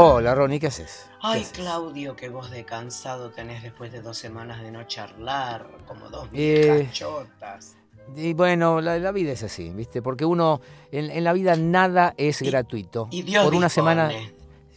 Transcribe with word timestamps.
Hola, 0.00 0.34
Ronnie, 0.34 0.60
¿qué 0.60 0.68
haces? 0.68 1.06
¿Qué 1.08 1.16
Ay, 1.22 1.40
haces? 1.42 1.52
Claudio, 1.54 2.14
qué 2.14 2.28
voz 2.28 2.50
de 2.50 2.64
cansado 2.64 3.30
tenés 3.30 3.62
después 3.62 3.90
de 3.92 4.00
dos 4.00 4.16
semanas 4.16 4.60
de 4.62 4.70
no 4.70 4.84
charlar, 4.84 5.66
como 5.86 6.08
dos 6.08 6.28
Eh, 6.32 6.70
viejas 6.78 6.92
chotas. 6.94 7.76
Y 8.16 8.32
bueno, 8.32 8.80
la, 8.80 8.98
la 8.98 9.12
vida 9.12 9.32
es 9.32 9.42
así, 9.42 9.70
¿viste? 9.70 10.00
Porque 10.00 10.24
uno, 10.24 10.60
en, 10.92 11.10
en 11.10 11.24
la 11.24 11.32
vida 11.32 11.56
nada 11.56 12.14
es 12.16 12.40
Y- 12.42 12.46
gratuito. 12.46 13.08
Y 13.10 13.22
Dios 13.22 13.44
por 13.44 13.54
una 13.54 13.66
dispone. 13.66 13.96
semana, 13.96 14.12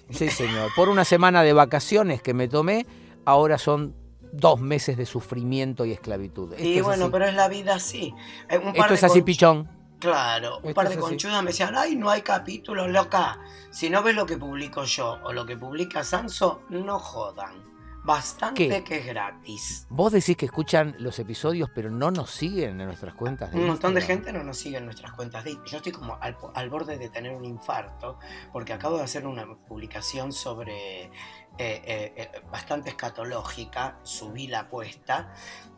sí 0.10 0.30
señor, 0.30 0.72
por 0.76 0.90
una 0.90 1.06
semana 1.06 1.44
de 1.44 1.54
vacaciones 1.54 2.22
que 2.22 2.34
me 2.34 2.48
tomé, 2.48 2.86
ahora 3.24 3.58
son 3.58 3.96
dos 4.34 4.60
meses 4.60 4.98
de 4.98 5.06
sufrimiento 5.06 5.86
y 5.86 5.92
esclavitud. 5.92 6.54
Esto 6.54 6.66
Y 6.66 6.78
es 6.80 6.84
bueno, 6.84 7.04
así. 7.06 7.12
pero 7.12 7.26
es 7.26 7.36
la 7.36 7.48
vida 7.48 7.76
así. 7.76 8.14
Un 8.52 8.60
par 8.74 8.76
Esto 8.76 8.88
de 8.90 8.96
es 8.96 9.04
así, 9.04 9.22
pichón. 9.22 9.70
Claro, 10.02 10.60
un 10.64 10.74
par 10.74 10.90
de 10.90 10.98
conchudas 10.98 11.44
me 11.44 11.52
decían, 11.52 11.76
ay, 11.78 11.96
no 11.96 12.10
hay 12.10 12.24
capítulos, 12.24 12.90
loca. 12.90 13.40
Si 13.70 13.88
no 13.88 14.02
ves 14.02 14.16
lo 14.16 14.26
que 14.26 14.36
publico 14.36 14.84
yo 14.84 15.20
o 15.24 15.32
lo 15.32 15.46
que 15.46 15.56
publica 15.56 16.04
Sanso, 16.04 16.64
no 16.70 16.98
jodan. 16.98 17.71
Bastante 18.04 18.68
¿Qué? 18.68 18.84
que 18.84 18.98
es 18.98 19.06
gratis. 19.06 19.86
Vos 19.90 20.12
decís 20.12 20.36
que 20.36 20.46
escuchan 20.46 20.96
los 20.98 21.20
episodios, 21.20 21.70
pero 21.74 21.92
no 21.92 22.10
nos 22.10 22.32
siguen 22.32 22.82
en 22.82 22.88
nuestras 22.88 23.14
cuentas. 23.14 23.54
Un 23.54 23.68
montón 23.68 23.94
de 23.94 24.02
gente 24.02 24.34
no 24.34 24.44
nos 24.44 24.58
sigue 24.58 24.78
en 24.78 24.86
nuestras 24.86 25.12
cuentas 25.12 25.44
de 25.44 25.58
Yo 25.66 25.78
estoy 25.78 25.92
como 25.92 26.18
al, 26.20 26.36
al 26.56 26.70
borde 26.70 26.98
de 26.98 27.10
tener 27.10 27.36
un 27.36 27.46
infarto 27.46 28.18
porque 28.52 28.74
acabo 28.74 28.98
de 28.98 29.04
hacer 29.04 29.28
una 29.28 29.46
publicación 29.68 30.32
sobre 30.34 31.12
eh, 31.58 31.82
eh, 31.86 32.14
eh, 32.16 32.42
bastante 32.50 32.90
escatológica, 32.90 34.00
subí 34.04 34.48
la 34.48 34.62
apuesta 34.62 35.34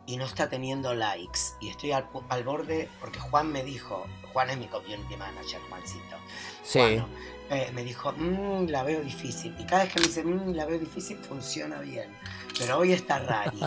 y 0.06 0.16
no 0.16 0.24
está 0.24 0.48
teniendo 0.48 0.94
likes 0.94 1.40
y 1.60 1.68
estoy 1.68 1.92
al, 1.92 2.08
al 2.28 2.44
borde 2.44 2.88
porque 3.00 3.18
Juan 3.18 3.50
me 3.50 3.64
dijo, 3.64 4.06
Juan 4.32 4.50
es 4.50 4.58
mi 4.58 4.66
community 4.66 5.16
manager, 5.16 5.60
Juancito. 5.68 6.16
Sí. 6.62 7.02
Eh, 7.50 7.70
me 7.74 7.84
dijo, 7.84 8.12
"Mm, 8.12 8.68
la 8.68 8.82
veo 8.82 9.00
difícil. 9.02 9.54
Y 9.58 9.64
cada 9.64 9.84
vez 9.84 9.92
que 9.92 10.00
me 10.00 10.06
dice, 10.06 10.24
"Mm, 10.24 10.54
la 10.54 10.64
veo 10.66 10.78
difícil, 10.78 11.18
funciona 11.18 11.80
bien. 11.80 12.10
Pero 12.58 12.78
hoy 12.78 12.92
está 12.92 13.18
rari. 13.18 13.60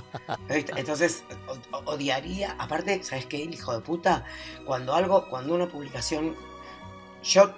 Entonces, 0.78 1.24
o- 1.72 1.92
odiaría. 1.92 2.56
Aparte, 2.60 3.04
¿sabes 3.04 3.26
qué, 3.26 3.44
el 3.44 3.54
hijo 3.54 3.74
de 3.74 3.82
puta? 3.82 4.24
Cuando 4.66 4.94
algo, 4.96 5.30
cuando 5.30 5.54
una 5.56 5.68
publicación. 5.68 6.36
Yo 7.24 7.52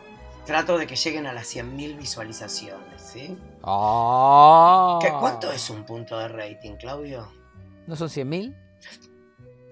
trato 0.45 0.77
de 0.77 0.87
que 0.87 0.95
lleguen 0.95 1.27
a 1.27 1.33
las 1.33 1.47
100.000 1.53 1.95
visualizaciones, 1.95 2.99
¿sí? 3.01 3.37
Ah. 3.63 4.97
¿Qué, 5.01 5.09
¿Cuánto 5.19 5.51
es 5.51 5.69
un 5.69 5.83
punto 5.85 6.17
de 6.17 6.27
rating, 6.27 6.75
Claudio? 6.77 7.27
¿No 7.85 7.95
son 7.95 8.09
100.000? 8.09 8.55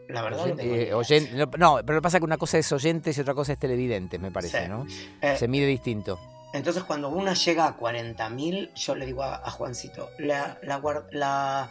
La 0.09 0.21
verdad 0.21 0.45
no 0.47 0.55
tengo 0.55 0.73
Eh, 0.75 0.93
oyen- 0.93 1.31
no, 1.33 1.45
no, 1.57 1.79
pero 1.85 2.01
pasa 2.01 2.19
que 2.19 2.25
una 2.25 2.37
cosa 2.37 2.57
es 2.57 2.71
oyentes 2.71 3.17
y 3.17 3.21
otra 3.21 3.33
cosa 3.33 3.53
es 3.53 3.59
televidentes, 3.59 4.19
me 4.19 4.31
parece, 4.31 4.63
Sí. 4.63 4.69
¿no? 4.69 4.85
Eh, 5.21 5.35
Se 5.37 5.47
mide 5.47 5.65
distinto. 5.65 6.19
Entonces 6.57 6.83
cuando 6.83 7.09
una 7.09 7.33
llega 7.33 7.65
a 7.67 7.77
40.000, 7.77 8.73
yo 8.73 8.95
le 8.95 9.05
digo 9.05 9.23
a, 9.23 9.35
a 9.37 9.49
Juancito, 9.51 10.09
la, 10.19 10.57
la, 10.63 10.81
guard- 10.81 11.07
la- 11.11 11.69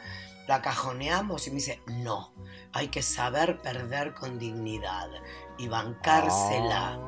la 0.49 0.63
cajoneamos 0.63 1.47
y 1.47 1.51
me 1.51 1.57
dice, 1.57 1.81
no, 1.89 2.33
hay 2.73 2.89
que 2.89 3.03
saber 3.03 3.61
perder 3.61 4.15
con 4.15 4.39
dignidad 4.39 5.09
y 5.59 5.69
bancársela. 5.69 6.99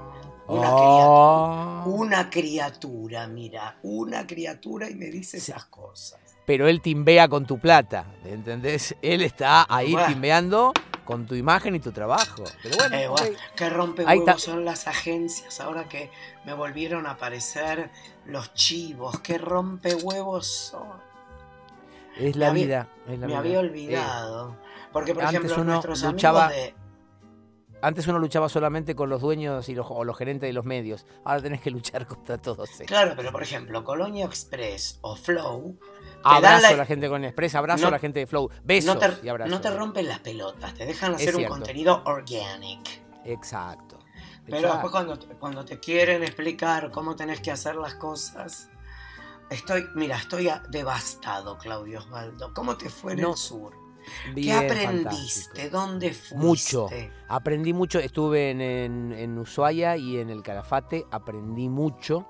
Una, 0.48 0.68
Ah. 0.70 1.82
criatura, 1.84 1.96
una 1.96 2.30
criatura, 2.30 3.26
mira, 3.28 3.78
una 3.82 4.26
criatura 4.26 4.88
y 4.88 4.94
me 4.94 5.06
dice 5.06 5.36
esas 5.36 5.66
cosas. 5.66 6.18
Pero 6.46 6.66
él 6.66 6.80
timbea 6.80 7.28
con 7.28 7.44
tu 7.46 7.58
plata, 7.58 8.06
¿entendés? 8.24 8.96
Él 9.02 9.20
está 9.22 9.66
ahí 9.68 9.92
Bueno. 9.92 10.08
timbeando 10.08 10.72
con 11.08 11.26
tu 11.26 11.34
imagen 11.34 11.74
y 11.74 11.80
tu 11.80 11.90
trabajo. 11.90 12.44
Pero 12.62 12.76
bueno, 12.76 12.96
Eh, 12.96 13.08
bueno, 13.08 13.36
qué 13.56 13.70
rompe 13.70 14.04
son 14.36 14.66
las 14.66 14.86
agencias 14.86 15.58
ahora 15.58 15.88
que 15.88 16.10
me 16.44 16.52
volvieron 16.52 17.06
a 17.06 17.12
aparecer 17.12 17.90
los 18.26 18.52
chivos, 18.52 19.18
qué 19.20 19.38
rompe 19.38 19.94
huevos 19.94 20.46
son. 20.46 20.86
es 22.18 22.36
la 22.36 22.50
había- 22.50 22.64
vida. 22.66 22.88
es 23.06 23.18
la 23.20 23.26
Me 23.26 23.26
vida. 23.28 23.38
había 23.38 23.54
Eh, 23.54 23.58
olvidado. 23.58 24.56
Porque, 24.92 25.14
por 25.14 25.22
antes 25.24 25.36
ejemplo, 25.40 25.62
uno 25.62 25.72
nuestros 25.72 26.02
luchaba- 26.02 26.46
amigos 26.48 26.62
de. 26.66 26.74
antes 27.80 28.06
uno 28.06 28.18
luchaba 28.18 28.48
solamente 28.50 28.94
con 28.94 29.08
los 29.08 29.22
dueños 29.22 29.66
y 29.70 29.74
los, 29.74 29.86
o 29.88 30.04
los 30.04 30.14
gerentes 30.18 30.46
de 30.48 30.52
los 30.52 30.66
medios. 30.66 31.06
Ahora 31.24 31.40
tenés 31.40 31.62
que 31.62 31.70
luchar 31.70 32.06
contra 32.06 32.36
todos. 32.36 32.80
eh. 32.80 32.84
Claro, 32.84 33.14
pero 33.16 33.32
por 33.32 33.42
ejemplo, 33.42 33.82
Colonia 33.82 34.26
Express 34.26 34.98
o 35.00 35.16
Flow. 35.16 35.78
Abrazo 36.24 36.62
la- 36.62 36.68
a 36.68 36.76
la 36.76 36.84
gente 36.86 37.08
con 37.08 37.24
Express, 37.24 37.54
abrazo 37.54 37.82
No- 37.82 37.88
a 37.88 37.90
la 37.92 37.98
gente 37.98 38.18
de 38.20 38.26
Flow. 38.26 38.50
Besos 38.64 38.94
no 38.94 39.00
te, 39.00 39.26
y 39.26 39.28
abrazos. 39.28 39.50
no 39.50 39.60
te 39.60 39.70
rompen 39.70 40.08
las 40.08 40.18
pelotas, 40.20 40.74
te 40.74 40.84
dejan 40.86 41.14
hacer 41.14 41.36
un 41.36 41.44
contenido 41.44 42.02
organic. 42.06 43.02
Exacto. 43.24 43.98
Pero 44.44 44.56
Exacto. 44.58 44.72
después 44.76 44.90
cuando, 44.92 45.18
te- 45.18 45.34
cuando 45.36 45.64
te 45.64 45.78
quieren 45.78 46.22
explicar 46.22 46.90
cómo 46.90 47.14
tenés 47.14 47.40
que 47.40 47.50
hacer 47.50 47.76
las 47.76 47.94
cosas, 47.94 48.70
estoy, 49.50 49.86
mira, 49.94 50.16
estoy 50.16 50.48
devastado, 50.70 51.58
Claudio 51.58 51.98
Osvaldo. 52.00 52.52
¿Cómo 52.54 52.76
te 52.76 52.88
fue 52.88 53.12
en 53.12 53.20
No, 53.20 53.32
el 53.32 53.36
sur? 53.36 53.74
¿Qué 54.34 54.52
aprendiste? 54.52 54.86
fantástico. 54.86 55.68
¿Dónde 55.70 56.14
fuiste? 56.14 56.36
Mucho. 56.36 56.88
Aprendí 57.28 57.74
mucho, 57.74 57.98
estuve 57.98 58.50
en, 58.50 58.60
en- 58.62 59.12
en 59.12 59.38
Ushuaia 59.38 59.96
y 59.98 60.18
en 60.18 60.30
el 60.30 60.42
Calafate, 60.42 61.04
aprendí 61.10 61.68
mucho. 61.68 62.26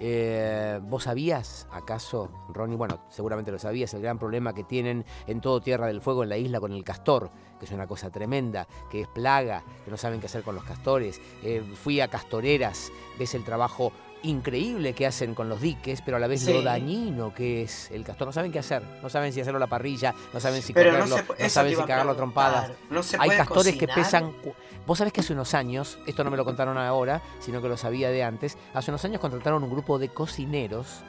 Eh, 0.00 0.80
¿Vos 0.82 1.04
sabías, 1.04 1.68
acaso, 1.70 2.28
Ronnie? 2.48 2.76
Bueno, 2.76 3.00
seguramente 3.08 3.52
lo 3.52 3.58
sabías, 3.58 3.94
el 3.94 4.02
gran 4.02 4.18
problema 4.18 4.52
que 4.52 4.64
tienen 4.64 5.04
en 5.26 5.40
todo 5.40 5.60
Tierra 5.60 5.86
del 5.86 6.00
Fuego, 6.00 6.22
en 6.22 6.28
la 6.30 6.36
isla, 6.36 6.60
con 6.60 6.72
el 6.72 6.82
castor, 6.84 7.30
que 7.58 7.66
es 7.66 7.70
una 7.72 7.86
cosa 7.86 8.10
tremenda, 8.10 8.66
que 8.90 9.02
es 9.02 9.08
plaga, 9.08 9.62
que 9.84 9.90
no 9.90 9.96
saben 9.96 10.20
qué 10.20 10.26
hacer 10.26 10.42
con 10.42 10.54
los 10.54 10.64
castores. 10.64 11.20
Eh, 11.42 11.62
fui 11.82 12.00
a 12.00 12.08
castoreras, 12.08 12.90
ves 13.18 13.34
el 13.34 13.44
trabajo 13.44 13.92
increíble 14.24 14.94
que 14.94 15.06
hacen 15.06 15.34
con 15.34 15.50
los 15.50 15.60
diques, 15.60 16.00
pero 16.00 16.16
a 16.16 16.20
la 16.20 16.26
vez 16.26 16.40
Sí. 16.40 16.52
lo 16.52 16.62
dañino 16.62 17.34
que 17.34 17.62
es 17.62 17.90
el 17.90 18.04
castor. 18.04 18.26
No 18.26 18.32
saben 18.32 18.50
qué 18.50 18.58
hacer, 18.58 18.82
no 19.02 19.10
saben 19.10 19.34
si 19.34 19.40
hacerlo 19.42 19.58
a 19.58 19.60
la 19.60 19.66
parrilla, 19.66 20.14
no 20.32 20.40
saben 20.40 20.62
si 20.62 20.72
Pero 20.72 20.92
no, 20.92 21.04
no 21.06 21.48
saben 21.50 21.76
si 21.76 21.82
cagarlo 21.82 22.12
a 22.12 22.16
trompadas. 22.16 22.72
No 22.88 23.02
Hay 23.18 23.30
castores 23.30 23.76
que 23.76 23.86
pesan. 23.86 24.32
Vos 24.86 24.98
sabés 24.98 25.12
que 25.12 25.20
hace 25.20 25.32
unos 25.32 25.54
años, 25.54 25.98
esto 26.06 26.24
no 26.24 26.30
me 26.30 26.36
lo 26.36 26.44
contaron 26.44 26.76
ahora, 26.76 27.22
sino 27.40 27.62
que 27.62 27.68
lo 27.68 27.76
sabía 27.76 28.10
de 28.10 28.22
antes, 28.22 28.58
hace 28.74 28.90
unos 28.90 29.04
años 29.04 29.20
contrataron 29.20 29.64
un 29.64 29.70
grupo 29.70 29.98
de 29.98 30.10
cocineros 30.10 31.02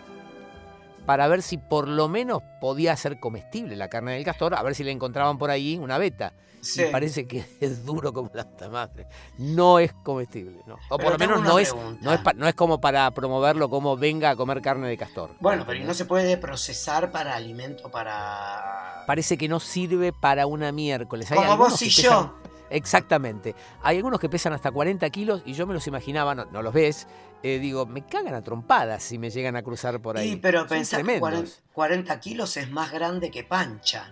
para 1.06 1.28
ver 1.28 1.42
si 1.42 1.58
por 1.58 1.88
lo 1.88 2.08
menos 2.08 2.42
podía 2.60 2.96
ser 2.96 3.20
comestible 3.20 3.76
la 3.76 3.90
carne 3.90 4.14
del 4.14 4.24
castor, 4.24 4.56
a 4.56 4.64
ver 4.64 4.76
si 4.76 4.84
le 4.84 4.92
encontraban 4.92 5.38
por 5.38 5.52
ahí 5.52 5.78
una 5.78 5.98
beta. 5.98 6.34
Sí. 6.62 6.82
Y 6.82 6.92
parece 6.92 7.28
que 7.28 7.46
es 7.62 7.86
duro 7.86 8.12
como 8.12 8.32
la 8.34 8.48
madre. 8.70 9.08
No 9.38 9.78
es 9.78 9.94
comestible, 10.04 10.62
¿no? 10.66 10.76
O 10.90 10.98
Pero 10.98 11.12
por 11.12 11.12
lo 11.12 11.18
menos 11.20 11.44
no 11.44 11.60
es, 11.60 11.76
no, 12.02 12.12
es 12.12 12.20
no 12.36 12.48
es 12.48 12.56
como 12.56 12.82
para 12.82 13.12
promoverlo 13.12 13.70
como 13.70 13.96
venga 13.98 14.32
a 14.32 14.36
comer 14.36 14.62
carne 14.62 14.88
de 14.88 14.98
castor. 14.98 15.36
Bueno, 15.40 15.64
pero 15.68 15.80
¿y 15.80 15.84
no 15.84 15.94
se 15.94 16.06
puede 16.06 16.38
procesar 16.38 17.12
para 17.12 17.36
alimento 17.36 17.92
para... 17.92 19.04
Parece 19.06 19.38
que 19.38 19.48
no 19.48 19.60
sirve 19.60 20.12
para 20.12 20.48
una 20.48 20.72
miércoles. 20.72 21.32
Hay 21.32 21.38
Como 21.38 21.56
vos 21.58 21.80
y 21.84 21.90
yo. 21.90 22.10
pesan- 22.10 22.45
Exactamente. 22.76 23.56
Hay 23.82 23.98
algunos 23.98 24.20
que 24.20 24.28
pesan 24.28 24.52
hasta 24.52 24.70
40 24.70 25.10
kilos 25.10 25.42
y 25.46 25.54
yo 25.54 25.66
me 25.66 25.74
los 25.74 25.88
imaginaba, 25.88 26.36
no, 26.36 26.46
no 26.46 26.62
los 26.62 26.74
ves, 26.74 27.08
eh, 27.42 27.58
digo, 27.60 27.86
me 27.86 28.06
cagan 28.06 28.34
a 28.34 28.42
trompadas 28.42 29.02
si 29.02 29.18
me 29.18 29.30
llegan 29.30 29.56
a 29.56 29.64
cruzar 29.64 30.02
por 30.02 30.18
ahí. 30.18 30.34
Y 30.34 30.36
pero 30.36 30.68
pensá 30.68 30.98
que 30.98 31.04
tremendos. 31.04 31.22
40, 31.22 31.52
40 31.74 32.20
kilos 32.20 32.58
es 32.58 32.70
más 32.70 32.92
grande 32.92 33.32
que 33.32 33.44
Pancha. 33.44 34.12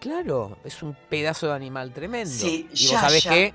Claro, 0.00 0.58
es 0.64 0.82
un 0.82 0.96
pedazo 1.08 1.46
de 1.46 1.54
animal 1.54 1.92
tremendo. 1.92 2.34
Sí, 2.34 2.68
y 2.72 2.84
vos 2.86 2.90
ya, 2.90 3.00
sabés 3.00 3.24
ya. 3.24 3.30
que, 3.30 3.54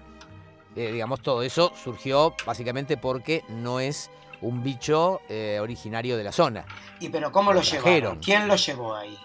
eh, 0.77 0.91
digamos, 0.94 1.21
todo 1.21 1.44
eso 1.44 1.73
surgió 1.75 2.33
básicamente 2.45 2.95
porque 2.95 3.44
no 3.50 3.79
es 3.79 4.09
un 4.41 4.63
bicho 4.63 5.19
eh, 5.27 5.59
originario 5.61 6.16
de 6.16 6.23
la 6.23 6.31
zona. 6.31 6.66
¿Y 7.01 7.09
pero 7.09 7.31
cómo 7.31 7.51
Lo 7.51 7.59
lo, 7.59 7.66
llevaron? 7.66 8.19
¿Quién 8.19 8.47
lo 8.47 8.56
llevó 8.56 8.95
ahí? 8.95 9.17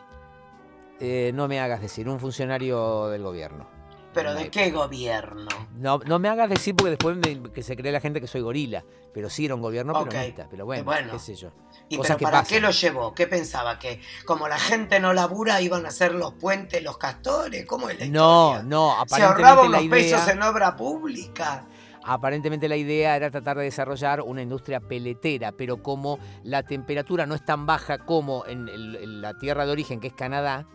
Eh, 0.99 1.31
no 1.35 1.47
me 1.47 1.61
hagas 1.61 1.81
decir, 1.81 2.09
un 2.09 2.19
funcionario 2.19 3.09
del 3.09 3.23
gobierno. 3.23 3.74
¿Pero 4.15 4.35
de 4.35 4.51
qué 4.51 4.71
gobierno? 4.71 5.49
No, 5.77 5.99
no 6.07 6.19
me 6.19 6.29
hagas 6.29 6.49
decir 6.49 6.75
porque 6.75 6.91
después 6.91 7.17
me- 7.17 7.51
que 7.53 7.63
se 7.63 7.77
cree 7.77 7.93
la 7.93 8.01
gente 8.01 8.21
que 8.21 8.27
soy 8.27 8.41
gorila. 8.41 8.85
Pero 9.13 9.29
sí 9.29 9.45
era 9.45 9.55
un 9.55 9.61
gobierno 9.61 9.93
Ok. 9.93 10.09
peronista. 10.09 10.47
Pero 10.51 10.65
bueno, 10.65 10.85
bueno. 10.85 11.13
qué 11.13 11.19
sé 11.19 11.35
yo. 11.35 11.51
¿Y 11.89 11.97
Cosas 11.97 12.11
pero 12.17 12.19
que 12.19 12.25
para 12.25 12.39
pasan. 12.41 12.55
qué 12.55 12.61
lo 12.61 12.71
llevó? 12.71 13.15
¿Qué 13.15 13.27
pensaba? 13.27 13.79
¿Que 13.79 14.01
como 14.25 14.49
la 14.49 14.59
gente 14.59 14.99
no 15.01 15.13
labura 15.13 15.61
iban 15.61 15.85
a 15.85 15.89
hacer 15.89 16.15
los 16.15 16.33
puentes 16.35 16.83
los 16.83 16.97
castores? 16.97 17.67
¿Cómo 17.67 17.89
es 17.91 17.99
la 18.01 18.07
No, 18.07 18.49
historia? 18.53 18.63
no, 18.69 18.95
Se 18.95 19.03
aparentemente 19.23 19.43
la 19.69 19.79
unos 19.79 19.91
pesos 19.91 20.23
idea, 20.23 20.33
en 20.33 20.43
obra 20.43 20.77
pública. 20.77 21.67
aparentemente 22.03 22.69
la 22.69 22.77
idea 22.77 23.17
era 23.17 23.31
tratar 23.31 23.57
de 23.59 23.65
desarrollar 23.65 24.21
una 24.21 24.43
industria 24.43 24.81
peletera, 24.81 25.53
pero 25.53 25.83
como 25.83 26.19
la 26.43 26.63
temperatura 26.63 27.25
no 27.27 27.35
es 27.35 27.45
tan 27.45 27.67
baja 27.67 27.99
como 27.99 28.45
en, 28.47 28.69
el- 28.69 28.97
en 28.97 29.21
la 29.23 29.35
tierra 29.39 29.65
de 29.67 29.73
origen, 29.73 30.01
que 30.01 30.09
es 30.09 30.15
Canadá, 30.15 30.67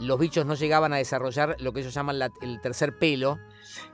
los 0.00 0.18
bichos 0.18 0.44
no 0.46 0.54
llegaban 0.54 0.92
a 0.92 0.96
desarrollar 0.96 1.56
lo 1.60 1.72
que 1.72 1.80
ellos 1.80 1.94
llaman 1.94 2.18
la- 2.18 2.32
el 2.42 2.60
tercer 2.60 2.98
pelo, 2.98 3.38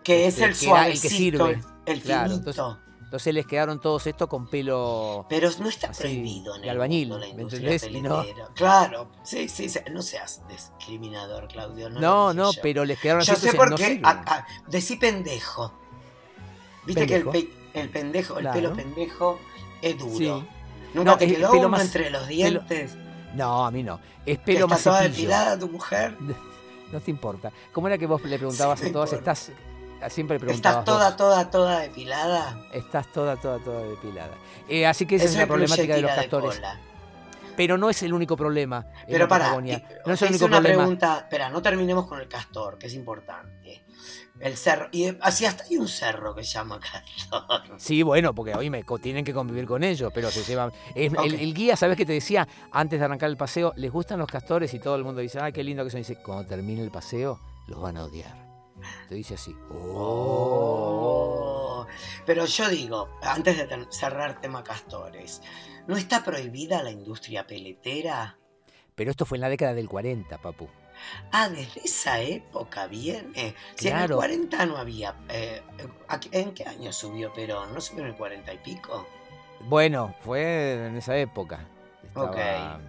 Que 0.02 0.26
es 0.26 0.34
Este, 0.38 0.44
el 0.44 0.50
que 0.50 0.54
el 0.54 0.58
que 0.58 0.64
suavecito, 0.66 1.46
sirve. 1.48 1.62
el, 1.86 2.00
Claro, 2.02 2.30
finito. 2.30 2.50
entonces- 2.50 2.76
entonces 3.04 3.34
les 3.34 3.46
quedaron 3.46 3.80
todos 3.80 4.06
estos 4.06 4.28
con 4.28 4.46
pelo... 4.48 5.26
Pero 5.28 5.50
no 5.60 5.68
está 5.68 5.88
así, 5.90 6.02
prohibido 6.02 6.54
en 6.56 6.62
de 6.62 6.66
el 6.68 6.70
albañil, 6.72 7.08
mundo 7.08 7.26
la 7.26 7.34
¿me 7.34 7.42
industria 7.42 8.02
no-. 8.02 8.24
Claro, 8.54 9.10
sí, 9.24 9.48
sí, 9.48 9.68
sí, 9.68 9.78
no 9.92 10.02
seas 10.02 10.42
discriminador, 10.48 11.48
Claudio. 11.48 11.90
No, 11.90 12.32
No, 12.32 12.52
yo. 12.52 12.60
pero 12.62 12.84
les 12.84 12.98
quedaron 12.98 13.22
así, 13.22 13.32
Yo 13.32 13.36
sé 13.36 13.52
por 13.54 13.74
qué. 13.74 14.00
decí 14.68 14.96
pendejo. 14.96 15.72
Viste 16.86 17.06
que 17.06 17.16
el, 17.16 17.22
Pendejo. 17.24 17.48
pe- 17.72 17.80
el 17.80 17.88
pendejo, 17.90 18.38
el 18.38 18.48
pelo 18.50 18.72
pendejo 18.74 19.38
es 19.82 19.98
duro. 19.98 20.16
Sí. 20.18 20.46
¿Nunca 20.94 21.12
No, 21.12 21.18
te 21.18 21.26
quedó 21.26 21.50
pelo 21.50 21.60
uno 21.60 21.68
más- 21.70 21.82
entre 21.84 22.10
los 22.10 22.22
pelo- 22.22 22.28
dientes? 22.28 22.96
No, 23.34 23.66
a 23.66 23.70
mí 23.70 23.82
no. 23.82 24.00
Es 24.24 24.38
¿Que 24.38 24.44
pelo 24.44 24.60
está 24.60 24.74
más 24.74 24.82
toda 24.82 24.98
cepillo. 25.02 25.16
depilada 25.16 25.58
tu 25.58 25.68
mujer? 25.68 26.16
No 26.92 27.00
te 27.00 27.10
importa. 27.10 27.50
¿Cómo 27.72 27.88
era 27.88 27.98
que 27.98 28.06
vos 28.06 28.22
le 28.22 28.38
preguntabas 28.38 28.78
Sí, 28.78 28.86
a 28.88 28.92
todas? 28.92 29.10
importa. 29.12 29.32
Estás. 29.32 30.12
Siempre 30.12 30.38
preguntabas. 30.38 30.78
¿Estás 30.80 30.84
toda, 30.84 31.08
vos. 31.08 31.16
toda, 31.16 31.50
toda 31.50 31.80
depilada? 31.80 32.56
Estás 32.72 33.10
toda, 33.12 33.36
toda, 33.36 33.58
toda 33.58 33.82
depilada. 33.82 34.34
Eh, 34.68 34.86
así 34.86 35.04
que 35.04 35.16
esa 35.16 35.24
es 35.24 35.34
la 35.36 35.46
problemática 35.46 35.94
de 35.96 36.02
los 36.02 36.12
castores. 36.12 36.60
Pero 37.56 37.78
no 37.78 37.88
es 37.90 38.02
el 38.04 38.12
único 38.12 38.36
problema. 38.36 38.86
en 39.00 39.06
Pero 39.06 39.24
la 39.24 39.28
para, 39.28 39.44
Patagonia. 39.46 39.82
No 40.06 40.12
es 40.12 40.22
el 40.22 40.28
único 40.30 40.44
una 40.44 40.56
problema. 40.58 40.82
pregunta, 40.82 41.18
espera, 41.18 41.48
no 41.48 41.62
terminemos 41.62 42.06
con 42.06 42.20
el 42.20 42.28
castor, 42.28 42.78
que 42.78 42.86
es 42.86 42.94
importante. 42.94 43.83
El 44.44 44.56
cerro, 44.58 44.88
y 44.92 45.06
así 45.22 45.46
hasta 45.46 45.64
hay 45.64 45.78
un 45.78 45.88
cerro 45.88 46.34
que 46.34 46.44
se 46.44 46.52
llama 46.52 46.78
castor. 46.78 47.62
Sí, 47.78 48.02
bueno, 48.02 48.34
porque 48.34 48.54
hoy 48.54 48.68
me 48.68 48.84
tienen 49.00 49.24
que 49.24 49.32
convivir 49.32 49.64
con 49.64 49.82
ellos, 49.82 50.12
pero 50.14 50.30
se 50.30 50.44
llevan. 50.44 50.70
es- 50.94 51.14
el, 51.14 51.54
guía, 51.54 51.76
¿sabes 51.76 51.96
qué 51.96 52.04
te 52.04 52.12
decía? 52.12 52.46
Antes 52.70 52.98
de 52.98 53.06
arrancar 53.06 53.30
el 53.30 53.38
paseo, 53.38 53.72
les 53.76 53.90
gustan 53.90 54.18
los 54.18 54.28
castores 54.28 54.74
y 54.74 54.78
todo 54.80 54.96
el 54.96 55.04
mundo 55.04 55.22
dice, 55.22 55.38
ay, 55.40 55.50
qué 55.54 55.64
lindo 55.64 55.82
que 55.82 55.88
son. 55.88 56.00
Y 56.00 56.02
dice, 56.02 56.20
cuando 56.22 56.46
termine 56.46 56.82
el 56.82 56.90
paseo, 56.90 57.40
los 57.68 57.80
van 57.80 57.96
a 57.96 58.04
odiar. 58.04 58.36
Te 59.08 59.14
dice 59.14 59.32
así. 59.32 59.56
Oh. 60.60 61.14
Pero 62.26 62.44
yo 62.44 62.68
digo, 62.68 63.08
antes 63.22 63.56
de 63.56 63.86
cerrar 63.88 64.42
tema 64.42 64.62
castores, 64.62 65.40
¿no 65.86 65.96
está 65.96 66.22
prohibida 66.22 66.82
la 66.82 66.90
industria 66.90 67.46
peletera? 67.46 68.36
Pero 68.94 69.10
esto 69.10 69.24
fue 69.24 69.38
en 69.38 69.42
la 69.42 69.48
década 69.48 69.72
del 69.72 69.88
40, 69.88 70.36
papu. 70.36 70.68
Ah, 71.32 71.48
desde 71.48 71.80
esa 71.84 72.20
época 72.20 72.86
viene. 72.86 73.54
Si 73.76 73.88
en 73.88 73.94
el 73.94 73.98
Claro. 74.00 74.16
40 74.16 74.66
no 74.66 74.76
había. 74.76 75.14
eh, 75.28 75.62
¿a 76.08 76.20
qué- 76.20 76.28
¿En 76.40 76.52
qué 76.54 76.64
año 76.64 76.92
subió 76.92 77.32
Perón? 77.32 77.72
¿No 77.74 77.80
subió 77.80 78.02
en 78.04 78.10
el 78.10 78.16
40 78.16 78.52
y 78.52 78.58
pico? 78.58 79.06
Bueno, 79.60 80.14
fue 80.20 80.86
en 80.86 80.96
esa 80.96 81.16
época. 81.16 81.66
Estaba- 82.02 82.26
Ok. 82.76 82.82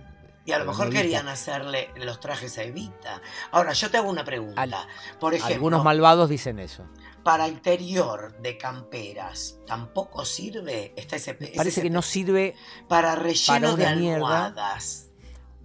Y 0.47 0.51
a 0.51 0.59
lo 0.59 0.65
mejor 0.65 0.91
querían 0.91 1.27
hacerle 1.27 1.89
los 1.95 2.19
trajes 2.19 2.57
a 2.59 2.63
Evita. 2.63 3.19
Ahora, 3.51 3.73
yo 3.73 3.89
te 3.89 3.97
hago 3.97 4.07
una 4.09 4.23
pregunta. 4.23 4.61
Al- 4.61 4.75
Por 5.19 5.33
ejemplo, 5.33 5.55
Algunos 5.55 5.83
malvados 5.83 6.29
dicen 6.29 6.59
eso. 6.59 6.85
para 7.23 7.47
interior 7.47 8.37
de 8.39 8.55
camperas, 8.55 9.57
¿tampoco 9.65 10.23
sirve? 10.23 10.93
Está 10.95 11.15
ese, 11.15 11.35
ese- 11.39 11.53
Parece 11.55 11.81
que 11.81 11.89
no 11.89 12.03
sirve, 12.03 12.53
Para 12.87 13.15
relleno 13.15 13.71
para 13.75 13.89
de 13.89 13.95
mierda. 13.95 14.53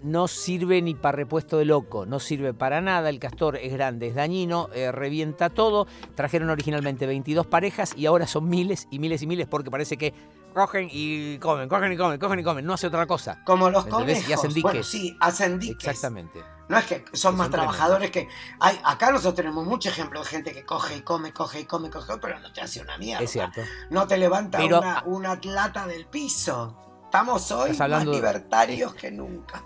No 0.02 0.28
sirve 0.28 0.80
ni 0.82 0.94
para 0.94 1.16
repuesto 1.16 1.58
de 1.58 1.64
loco, 1.64 2.06
no 2.06 2.20
sirve 2.20 2.54
para 2.54 2.80
nada. 2.80 3.08
El 3.08 3.18
castor 3.18 3.56
es 3.56 3.72
grande, 3.72 4.08
es 4.08 4.14
dañino, 4.14 4.68
eh, 4.74 4.92
revienta 4.92 5.50
todo. 5.50 5.86
Trajeron 6.14 6.50
originalmente 6.50 7.06
22 7.06 7.46
parejas 7.46 7.92
y 7.96 8.06
ahora 8.06 8.26
son 8.26 8.48
miles 8.48 8.86
y 8.90 8.98
miles 8.98 9.22
y 9.22 9.26
miles 9.26 9.46
porque 9.46 9.70
parece 9.70 9.96
que 9.96 10.14
cogen 10.54 10.88
y 10.90 11.38
comen, 11.38 11.68
cogen 11.68 11.92
y 11.92 11.96
comen, 11.96 12.18
cogen 12.18 12.38
y 12.40 12.42
comen. 12.42 12.64
No 12.64 12.74
hace 12.74 12.86
otra 12.86 13.06
cosa. 13.06 13.42
Como 13.44 13.70
los 13.70 13.86
conejos. 13.86 14.28
Y 14.28 14.32
hacen 14.32 14.52
Bueno, 14.54 14.70
diques. 14.72 14.86
sí, 14.86 15.16
hacen 15.20 15.58
diques. 15.58 15.86
Exactamente. 15.86 16.40
No 16.68 16.78
es 16.78 16.84
que 16.86 17.04
son 17.12 17.34
Que 17.34 17.38
más 17.38 17.46
son 17.46 17.50
trabajadores 17.52 18.10
que. 18.10 18.28
Hay, 18.60 18.78
acá 18.84 19.10
nosotros 19.10 19.34
tenemos 19.34 19.66
mucho 19.66 19.88
ejemplo 19.88 20.20
de 20.20 20.26
gente 20.26 20.52
que 20.52 20.64
coge 20.64 20.96
y 20.98 21.00
come, 21.02 21.32
coge 21.32 21.60
y 21.60 21.64
come, 21.64 21.90
coge, 21.90 22.14
pero 22.22 22.38
no 22.40 22.52
te 22.52 22.60
hace 22.60 22.80
una 22.80 22.96
mierda. 22.96 23.24
Es 23.24 23.30
cierto. 23.32 23.60
No 23.90 24.06
te 24.06 24.16
levanta 24.18 24.58
Pero- 24.58 24.78
una, 24.80 25.02
una 25.06 25.40
lata 25.42 25.86
del 25.86 26.06
piso. 26.06 26.76
Estamos 27.10 27.50
hoy 27.50 27.72
Estás 27.72 27.78
más 27.78 27.80
hablando 27.80 28.12
de- 28.12 28.16
libertarios 28.18 28.94
que 29.00 29.10
nunca. 29.10 29.64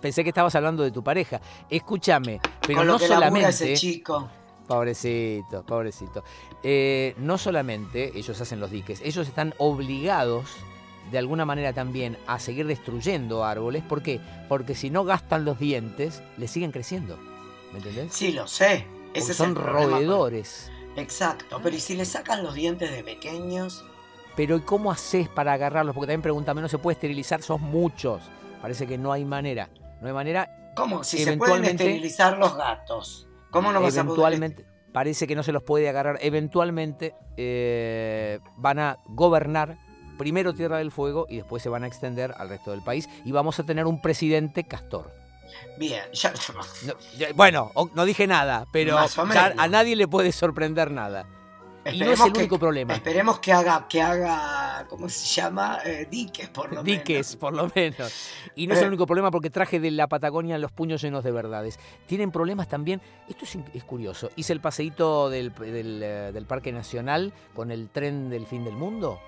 Pensé 0.00 0.24
que 0.24 0.30
estabas 0.30 0.56
hablando 0.56 0.82
de 0.82 0.90
tu 0.90 1.04
pareja. 1.04 1.40
Escúchame, 1.70 2.40
pero 2.62 2.78
Con 2.78 2.86
lo 2.88 2.92
no 2.94 2.98
que 2.98 3.06
solamente. 3.06 3.48
ese 3.48 3.74
chico. 3.74 4.28
Pobrecito, 4.66 5.62
pobrecito. 5.64 6.24
Eh, 6.64 7.14
no 7.18 7.38
solamente 7.38 8.10
ellos 8.18 8.40
hacen 8.40 8.58
los 8.58 8.72
diques, 8.72 9.00
ellos 9.04 9.28
están 9.28 9.54
obligados 9.58 10.46
de 11.12 11.18
alguna 11.18 11.44
manera 11.44 11.72
también 11.72 12.18
a 12.26 12.40
seguir 12.40 12.66
destruyendo 12.66 13.44
árboles. 13.44 13.84
¿Por 13.84 14.02
qué? 14.02 14.20
Porque 14.48 14.74
si 14.74 14.90
no 14.90 15.04
gastan 15.04 15.44
los 15.44 15.60
dientes, 15.60 16.22
les 16.38 16.50
siguen 16.50 16.72
creciendo. 16.72 17.16
¿Me 17.72 17.78
entendés? 17.78 18.12
Sí, 18.12 18.32
lo 18.32 18.48
sé. 18.48 18.84
Porque 19.06 19.20
Ese 19.20 19.30
es 19.30 19.38
son 19.38 19.50
el 19.50 19.54
roedores. 19.54 20.72
Exacto. 20.96 21.60
Pero 21.62 21.76
¿y 21.76 21.80
si 21.80 21.94
le 21.96 22.04
sacan 22.04 22.42
los 22.42 22.54
dientes 22.54 22.90
de 22.90 23.04
pequeños? 23.04 23.84
Pero 24.38 24.56
¿y 24.56 24.60
cómo 24.60 24.92
haces 24.92 25.28
para 25.28 25.52
agarrarlos? 25.52 25.94
Porque 25.96 26.06
también 26.06 26.22
pregúntame, 26.22 26.60
¿no 26.62 26.68
se 26.68 26.78
puede 26.78 26.94
esterilizar? 26.94 27.42
Sos 27.42 27.60
muchos. 27.60 28.22
Parece 28.62 28.86
que 28.86 28.96
no 28.96 29.10
hay 29.12 29.24
manera. 29.24 29.68
No 30.00 30.06
hay 30.06 30.14
manera. 30.14 30.72
¿Cómo? 30.76 31.02
Si 31.02 31.18
se 31.18 31.24
pueden 31.36 31.56
Eventualmente- 31.64 31.84
esterilizar 31.84 32.38
los 32.38 32.56
gatos. 32.56 33.26
¿Cómo 33.50 33.72
no 33.72 33.80
vas 33.80 33.96
a 33.98 34.04
poder 34.04 34.06
eventualmente, 34.06 34.66
parece 34.92 35.26
que 35.26 35.34
no 35.34 35.42
se 35.42 35.50
los 35.50 35.64
puede 35.64 35.88
agarrar. 35.88 36.18
Eventualmente 36.22 37.14
eh, 37.36 38.38
van 38.56 38.78
a 38.78 38.98
gobernar 39.08 39.76
primero 40.18 40.54
Tierra 40.54 40.78
del 40.78 40.92
Fuego 40.92 41.26
y 41.28 41.36
después 41.38 41.60
se 41.62 41.68
van 41.68 41.82
a 41.82 41.88
extender 41.88 42.32
al 42.38 42.48
resto 42.48 42.70
del 42.70 42.82
país. 42.82 43.08
Y 43.24 43.32
vamos 43.32 43.58
a 43.58 43.64
tener 43.64 43.86
un 43.86 44.00
presidente 44.00 44.62
castor. 44.64 45.10
Bien, 45.78 46.02
ya. 46.12 46.32
No, 46.86 46.94
ya- 47.16 47.32
bueno, 47.34 47.72
no 47.94 48.04
dije 48.04 48.28
nada, 48.28 48.66
pero 48.72 48.96
ya 49.34 49.54
a 49.58 49.66
nadie 49.66 49.96
le 49.96 50.06
puede 50.06 50.30
sorprender 50.30 50.92
nada. 50.92 51.26
Y 51.90 51.98
no 52.00 52.10
es 52.12 52.20
el 52.20 52.32
que- 52.32 52.40
único 52.40 52.58
problema. 52.58 52.94
Esperemos 52.94 53.38
que 53.38 53.52
haga, 53.52 53.86
que 53.88 54.02
haga, 54.02 54.86
¿cómo 54.88 55.08
se 55.08 55.26
llama? 55.40 55.78
Eh, 55.84 56.06
diques, 56.10 56.48
por 56.50 56.72
lo 56.72 56.82
Diques, 56.82 57.08
menos. 57.28 57.36
por 57.36 57.54
lo 57.54 57.70
menos. 57.74 58.30
Y 58.54 58.66
no 58.66 58.74
es 58.74 58.80
el 58.80 58.86
Eh. 58.86 58.88
único 58.88 59.06
problema 59.06 59.30
porque 59.30 59.48
traje 59.48 59.80
de 59.80 59.90
la 59.90 60.06
Patagonia 60.06 60.58
los 60.58 60.70
puños 60.72 61.00
llenos 61.00 61.24
de 61.24 61.30
verdades. 61.30 61.78
Tienen 62.06 62.30
problemas 62.30 62.68
también. 62.68 63.00
Esto 63.28 63.44
es, 63.72 63.84
curioso. 63.84 64.30
Hice 64.36 64.52
el 64.52 64.60
paseíto 64.60 65.30
del, 65.30 65.54
del, 65.54 66.02
eh, 66.02 66.30
del 66.32 66.46
Parque 66.46 66.72
Nacional 66.72 67.32
con 67.54 67.70
el 67.70 67.88
tren 67.88 68.28
del 68.28 68.46
fin 68.46 68.64
del 68.64 68.74
mundo, 68.74 69.18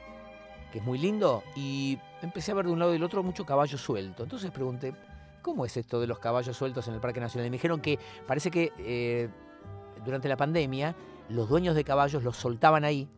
que 0.73 0.79
es 0.79 0.85
muy 0.85 0.99
lindo, 0.99 1.43
y 1.57 1.99
empecé 2.21 2.53
a 2.53 2.55
ver 2.57 2.67
de 2.67 2.73
un 2.73 2.79
lado 2.79 2.91
y 2.91 2.95
del 2.95 3.05
otro 3.05 3.23
mucho 3.23 3.47
caballo 3.47 3.79
suelto. 3.79 4.23
Entonces 4.25 4.51
pregunté, 4.51 4.93
¿cómo 5.41 5.65
es 5.65 5.77
esto 5.79 5.99
de 6.01 6.07
los 6.07 6.19
caballos 6.19 6.57
sueltos 6.57 6.87
en 6.89 6.95
el 6.95 7.01
Parque 7.01 7.21
Nacional? 7.21 7.47
Y 7.47 7.51
me 7.51 7.57
dijeron 7.57 7.81
que 7.81 7.99
parece 8.27 8.51
que 8.51 8.73
eh, 8.79 9.29
durante 10.05 10.29
la 10.29 10.37
pandemia 10.37 10.95
los 11.31 11.49
dueños 11.49 11.75
de 11.75 11.85
caballos 11.85 12.23
los 12.23 12.37
soltaban 12.37 12.85
ahí 12.85 13.09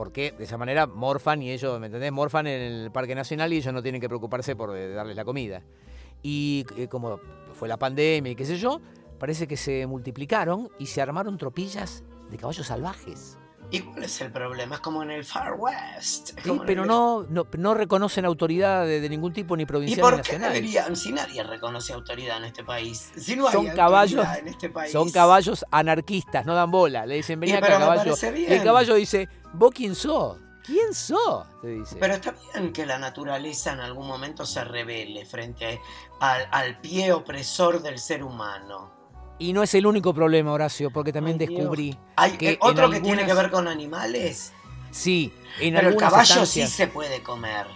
porque 0.00 0.32
de 0.32 0.44
esa 0.44 0.56
manera 0.56 0.86
morfan 0.86 1.42
y 1.42 1.50
ellos, 1.50 1.78
¿me 1.78 1.84
entendés? 1.84 2.10
Morfan 2.10 2.46
en 2.46 2.62
el 2.62 2.90
Parque 2.90 3.14
Nacional 3.14 3.52
y 3.52 3.58
ellos 3.58 3.74
no 3.74 3.82
tienen 3.82 4.00
que 4.00 4.08
preocuparse 4.08 4.56
por 4.56 4.74
eh, 4.74 4.94
darles 4.94 5.14
la 5.14 5.26
comida. 5.26 5.62
Y 6.22 6.64
eh, 6.78 6.88
como 6.88 7.20
fue 7.52 7.68
la 7.68 7.78
pandemia 7.78 8.32
y 8.32 8.34
qué 8.34 8.46
sé 8.46 8.56
yo, 8.56 8.80
parece 9.18 9.46
que 9.46 9.58
se 9.58 9.86
multiplicaron 9.86 10.70
y 10.78 10.86
se 10.86 11.02
armaron 11.02 11.36
tropillas 11.36 12.02
de 12.30 12.38
caballos 12.38 12.66
salvajes. 12.66 13.36
¿Y 13.72 13.80
cuál 13.80 14.02
es 14.04 14.20
el 14.20 14.32
problema? 14.32 14.74
Es 14.76 14.80
como 14.80 15.02
en 15.02 15.10
el 15.12 15.24
Far 15.24 15.54
West. 15.56 16.30
Sí, 16.42 16.60
pero 16.66 16.82
el- 16.82 16.88
no, 16.88 17.24
no, 17.28 17.46
no 17.56 17.74
reconocen 17.74 18.24
autoridad 18.24 18.84
de, 18.84 19.00
de 19.00 19.08
ningún 19.08 19.32
tipo, 19.32 19.56
ni 19.56 19.62
¿Y 19.62 19.66
provincial 19.66 19.96
ni 19.98 20.02
por 20.02 20.12
qué 20.22 20.32
nacional. 20.32 20.52
deberían? 20.52 20.96
Si 20.96 21.12
nadie 21.12 21.42
reconoce 21.44 21.92
autoridad 21.92 22.38
en 22.38 22.44
este 22.46 22.64
país. 22.64 23.10
Si 23.16 23.36
no 23.36 23.46
hay 23.46 23.52
Son 23.52 23.66
caballos- 23.68 24.26
en 24.38 24.48
este 24.48 24.70
país. 24.70 24.90
Son 24.92 25.10
caballos 25.10 25.64
anarquistas, 25.70 26.44
no 26.46 26.54
dan 26.54 26.70
bola. 26.70 27.06
Le 27.06 27.14
dicen, 27.16 27.38
vení 27.38 27.52
Y, 27.52 27.56
acá, 27.56 27.68
caballo. 27.78 28.14
Y 28.36 28.44
el 28.52 28.62
caballo 28.64 28.94
dice, 28.94 29.28
¿vos 29.52 29.70
quién 29.74 29.94
sos? 29.94 30.38
¿Quién 30.64 30.92
sos? 30.92 31.46
Te 31.62 31.68
dice. 31.68 31.96
Pero 31.98 32.14
está 32.14 32.34
bien 32.52 32.72
que 32.72 32.84
la 32.86 32.98
naturaleza 32.98 33.72
en 33.72 33.80
algún 33.80 34.06
momento 34.06 34.44
se 34.44 34.62
revele 34.64 35.24
frente 35.26 35.80
a- 36.20 36.32
al, 36.32 36.48
al 36.50 36.80
pie 36.80 37.12
opresor 37.12 37.80
del 37.82 37.98
ser 37.98 38.22
humano. 38.22 38.99
Y 39.40 39.52
no 39.54 39.62
es 39.62 39.74
el 39.74 39.86
único 39.86 40.12
problema, 40.14 40.52
Horacio, 40.52 40.90
porque 40.90 41.12
también 41.12 41.38
Ay, 41.40 41.46
descubrí 41.46 41.98
Hay 42.14 42.32
que 42.32 42.50
eh, 42.52 42.58
otro 42.60 42.90
que 42.90 43.00
tiene 43.00 43.24
que 43.26 43.34
ver 43.34 43.50
con 43.50 43.66
animales, 43.66 44.52
Sí, 44.92 45.32
en 45.60 45.74
pero 45.74 45.88
el 45.88 45.96
caballo 45.96 46.44
sí 46.46 46.66
se 46.66 46.86
puede 46.88 47.22
comer. 47.22 47.66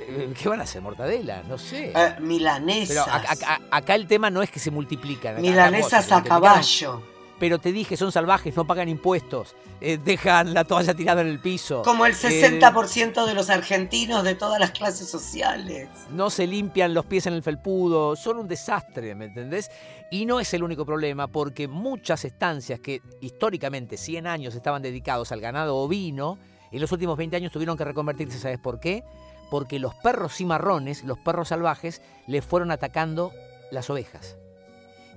Eh, 0.00 0.32
¿Qué 0.40 0.48
van 0.48 0.60
a 0.60 0.64
hacer? 0.64 0.82
¿Mortadela? 0.82 1.42
No 1.44 1.56
sé. 1.56 1.88
Eh, 1.88 1.92
Pero 1.94 2.20
milanesas. 2.20 3.08
acá, 3.08 3.32
acá- 3.32 3.60
acá 3.70 3.94
el 3.94 4.06
tema 4.06 4.28
no 4.30 4.42
es 4.42 4.50
que 4.50 4.58
se 4.58 4.70
multiplican. 4.70 5.32
acá- 5.34 5.40
milanesas 5.40 6.12
a 6.12 6.22
caballo. 6.22 7.02
Pero 7.38 7.58
te 7.58 7.72
dije, 7.72 7.96
son 7.96 8.10
salvajes, 8.10 8.56
no 8.56 8.66
pagan 8.66 8.88
impuestos. 8.88 9.54
eh, 9.80 9.96
dejan 9.96 10.54
la 10.54 10.64
toalla 10.64 10.92
tirada 10.94 11.20
en 11.20 11.28
el 11.28 11.38
piso. 11.38 11.82
Como 11.82 12.04
el 12.04 12.12
eh, 12.12 12.60
60% 12.60 13.26
de 13.26 13.34
los 13.34 13.48
argentinos 13.48 14.24
de 14.24 14.34
todas 14.34 14.58
las 14.58 14.72
clases 14.72 15.08
sociales. 15.08 15.88
no 16.10 16.30
se 16.30 16.46
limpian 16.48 16.94
los 16.94 17.06
pies 17.06 17.26
en 17.26 17.34
el 17.34 17.42
felpudo, 17.44 18.16
son 18.16 18.38
un 18.38 18.48
desastre, 18.48 19.14
¿me 19.14 19.26
entendés? 19.26 19.70
Y 20.10 20.26
no 20.26 20.40
es 20.40 20.52
el 20.54 20.64
único 20.64 20.84
problema, 20.84 21.28
porque 21.28 21.68
muchas 21.68 22.24
estancias 22.24 22.80
que 22.80 23.02
históricamente 23.20 23.96
100 23.96 24.26
años 24.26 24.54
estaban 24.54 24.82
dedicados 24.82 25.30
al 25.30 25.40
ganado 25.40 25.76
ovino, 25.76 26.38
en 26.72 26.80
los 26.80 26.90
últimos 26.92 27.16
20 27.16 27.36
años 27.36 27.52
tuvieron 27.52 27.76
que 27.76 27.84
reconvertirse, 27.84 28.38
¿sabes 28.38 28.58
por 28.58 28.80
qué? 28.80 29.04
Porque 29.50 29.78
los 29.78 29.94
perros 29.94 30.34
cimarrones, 30.34 31.04
los 31.04 31.18
perros 31.18 31.48
salvajes, 31.48 32.02
les 32.26 32.44
fueron 32.44 32.70
atacando 32.70 33.32
las 33.70 33.88
ovejas. 33.90 34.36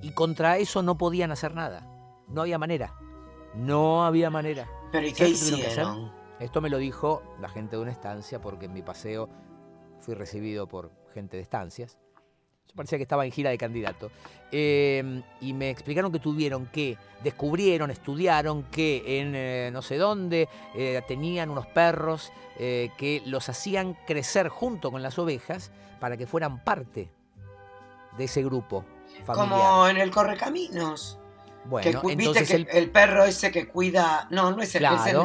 Y 0.01 0.11
contra 0.11 0.57
eso 0.57 0.81
no 0.81 0.97
podían 0.97 1.31
hacer 1.31 1.53
nada. 1.53 1.85
No 2.31 2.41
había 2.41 2.57
manera. 2.57 2.93
No 3.55 4.05
había 4.05 4.29
manera. 4.29 4.67
Pero 4.91 5.07
¿y 5.07 5.11
qué 5.11 5.25
¿Sabes 5.25 5.39
qué 5.39 5.51
tuvieron 5.51 5.61
que 5.61 5.67
hacer? 5.67 5.83
hicieron? 5.83 6.11
Esto 6.39 6.61
me 6.61 6.69
lo 6.69 6.77
dijo 6.77 7.21
la 7.39 7.49
gente 7.49 7.75
de 7.75 7.81
una 7.81 7.91
estancia 7.91 8.41
porque 8.41 8.65
en 8.65 8.73
mi 8.73 8.81
paseo 8.81 9.29
fui 9.99 10.15
recibido 10.15 10.67
por 10.67 10.91
gente 11.13 11.37
de 11.37 11.43
estancias. 11.43 11.97
Yo 12.67 12.75
parecía 12.75 12.97
que 12.97 13.03
estaba 13.03 13.25
en 13.25 13.31
gira 13.31 13.49
de 13.49 13.57
candidato. 13.57 14.11
Eh, 14.51 15.21
y 15.41 15.53
me 15.53 15.69
explicaron 15.69 16.11
que 16.11 16.19
tuvieron 16.19 16.65
que, 16.67 16.97
descubrieron, 17.23 17.91
estudiaron 17.91 18.63
que 18.63 19.19
en 19.19 19.33
eh, 19.35 19.69
no 19.71 19.81
sé 19.81 19.97
dónde 19.97 20.49
eh, 20.75 21.01
tenían 21.07 21.49
unos 21.49 21.67
perros 21.67 22.31
eh, 22.57 22.91
que 22.97 23.21
los 23.25 23.49
hacían 23.49 23.93
crecer 24.07 24.47
junto 24.47 24.91
con 24.91 25.03
las 25.03 25.19
ovejas 25.19 25.71
para 25.99 26.17
que 26.17 26.27
fueran 26.27 26.63
parte 26.63 27.09
de 28.17 28.23
ese 28.23 28.43
grupo 28.43 28.85
familiar. 29.25 29.49
Como 29.49 29.87
en 29.87 29.97
el 29.97 30.11
Correcaminos. 30.11 31.20
Que 31.63 31.69
bueno, 31.69 32.01
cu- 32.01 32.07
viste 32.09 32.23
entonces 32.23 32.47
que 32.49 32.55
el, 32.55 32.67
el... 32.71 32.89
perro 32.91 33.23
ese 33.25 33.51
que 33.51 33.67
cuida. 33.67 34.27
No, 34.31 34.51
no 34.51 34.61
es 34.61 34.73
el, 34.75 34.83
es 34.83 34.89
Claro. 34.91 35.23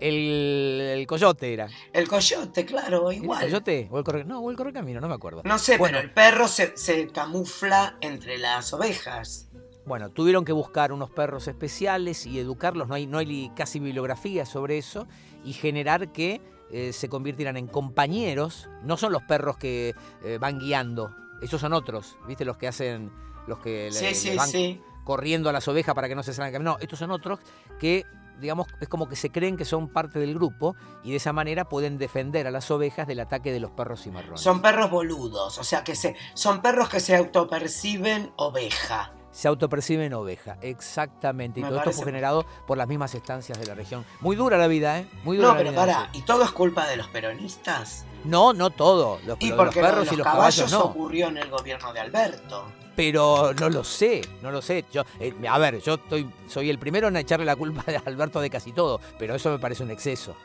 el, 0.00 0.14
el, 0.14 0.80
el 1.00 1.06
coyote 1.06 1.52
era. 1.52 1.68
el 1.92 2.08
coyote, 2.08 2.64
claro, 2.64 3.10
¿Era 3.10 3.18
el 3.18 3.24
igual. 3.24 3.40
coyote? 3.42 3.88
¿O 3.90 3.98
el 3.98 4.04
corre... 4.04 4.24
No, 4.24 4.40
o 4.40 4.50
el 4.50 4.56
correcamino, 4.56 5.00
no 5.00 5.08
me 5.08 5.14
acuerdo. 5.14 5.42
No 5.44 5.58
sé, 5.58 5.76
Bueno. 5.76 5.98
pero 5.98 6.08
el 6.08 6.12
perro 6.12 6.48
se, 6.48 6.76
se 6.76 7.08
camufla 7.08 7.96
entre 8.00 8.38
las 8.38 8.72
ovejas. 8.72 9.48
Bueno, 9.86 10.10
tuvieron 10.10 10.44
que 10.44 10.52
buscar 10.52 10.92
unos 10.92 11.10
perros 11.10 11.48
especiales 11.48 12.26
y 12.26 12.38
educarlos, 12.38 12.86
no 12.88 12.94
hay, 12.94 13.06
no 13.06 13.18
hay 13.18 13.50
casi 13.56 13.80
bibliografía 13.80 14.46
sobre 14.46 14.78
eso, 14.78 15.08
y 15.44 15.52
generar 15.52 16.12
que 16.12 16.40
eh, 16.70 16.92
se 16.92 17.08
convirtieran 17.08 17.56
en 17.56 17.66
compañeros. 17.66 18.68
No 18.84 18.96
son 18.96 19.10
los 19.12 19.22
perros 19.22 19.56
que 19.56 19.94
eh, 20.22 20.38
van 20.40 20.60
guiando, 20.60 21.14
esos 21.42 21.60
son 21.60 21.72
otros, 21.72 22.16
¿viste? 22.28 22.44
Los 22.44 22.56
que 22.56 22.68
hacen, 22.68 23.10
los 23.48 23.58
que 23.58 23.86
le- 23.86 23.92
Sí, 23.92 24.04
le 24.04 24.14
sí, 24.14 24.36
van 24.36 24.48
sí. 24.48 24.80
Corriendo 25.04 25.48
a 25.48 25.52
las 25.52 25.66
ovejas 25.68 25.94
para 25.94 26.08
que 26.08 26.14
no 26.14 26.22
se 26.22 26.32
salgan. 26.32 26.52
camino. 26.52 26.72
No, 26.72 26.78
estos 26.80 26.98
son 26.98 27.10
otros 27.10 27.38
que, 27.78 28.06
digamos, 28.40 28.66
es 28.80 28.88
como 28.88 29.08
que 29.08 29.16
se 29.16 29.30
creen 29.30 29.56
que 29.56 29.64
son 29.64 29.88
parte 29.88 30.18
del 30.18 30.34
grupo 30.34 30.76
y 31.02 31.10
de 31.10 31.16
esa 31.16 31.32
manera 31.32 31.68
pueden 31.68 31.98
defender 31.98 32.46
a 32.46 32.50
las 32.50 32.70
ovejas 32.70 33.06
del 33.06 33.20
ataque 33.20 33.52
de 33.52 33.60
los 33.60 33.70
perros 33.70 34.02
cimarrones. 34.02 34.40
Son 34.40 34.60
perros 34.62 34.90
boludos, 34.90 35.58
o 35.58 35.64
sea 35.64 35.84
que 35.84 35.94
se, 35.94 36.16
son 36.34 36.62
perros 36.62 36.88
que 36.88 37.00
se 37.00 37.16
autoperciben 37.16 38.32
oveja. 38.36 39.12
Se 39.32 39.46
autoperciben 39.46 40.12
oveja, 40.12 40.58
exactamente. 40.60 41.60
Y 41.60 41.62
Me 41.62 41.68
todo 41.68 41.78
esto 41.78 41.92
fue 41.92 42.06
generado 42.06 42.44
por 42.66 42.76
las 42.76 42.88
mismas 42.88 43.14
estancias 43.14 43.58
de 43.60 43.64
la 43.66 43.74
región. 43.74 44.04
Muy 44.20 44.34
dura 44.34 44.58
la 44.58 44.66
vida, 44.66 44.98
¿eh? 44.98 45.08
Muy 45.22 45.36
dura 45.36 45.48
No, 45.50 45.54
la 45.54 45.58
pero 45.60 45.70
vida, 45.70 45.80
para. 45.80 46.10
¿y 46.12 46.22
todo 46.22 46.42
es 46.42 46.50
culpa 46.50 46.86
de 46.88 46.96
los 46.96 47.06
peronistas? 47.08 48.04
No, 48.24 48.52
no 48.52 48.70
todo. 48.70 49.20
Los, 49.24 49.36
Y 49.40 49.50
los 49.50 49.56
porque 49.56 49.80
lo 49.80 49.86
de 49.86 49.92
perros 49.92 50.06
los 50.06 50.12
y 50.14 50.16
los 50.16 50.24
caballos 50.26 50.56
caballos 50.56 50.72
no. 50.72 50.80
ocurrió 50.84 51.28
en 51.28 51.36
el 51.36 51.48
gobierno 51.48 51.92
de 51.92 52.00
Alberto. 52.00 52.72
Pero 53.00 53.54
no 53.54 53.70
lo 53.70 53.82
sé, 53.82 54.20
no 54.42 54.50
lo 54.50 54.60
sé. 54.60 54.84
Yo, 54.92 55.04
eh, 55.18 55.32
a 55.48 55.56
ver, 55.56 55.80
yo 55.80 55.94
estoy, 55.94 56.30
soy 56.46 56.68
el 56.68 56.78
primero 56.78 57.08
en 57.08 57.16
echarle 57.16 57.46
la 57.46 57.56
culpa 57.56 57.82
a 57.96 58.02
Alberto 58.06 58.42
de 58.42 58.50
casi 58.50 58.72
todo, 58.72 59.00
pero 59.18 59.34
eso 59.34 59.48
me 59.50 59.58
parece 59.58 59.82
un 59.82 59.90
exceso. 59.90 60.36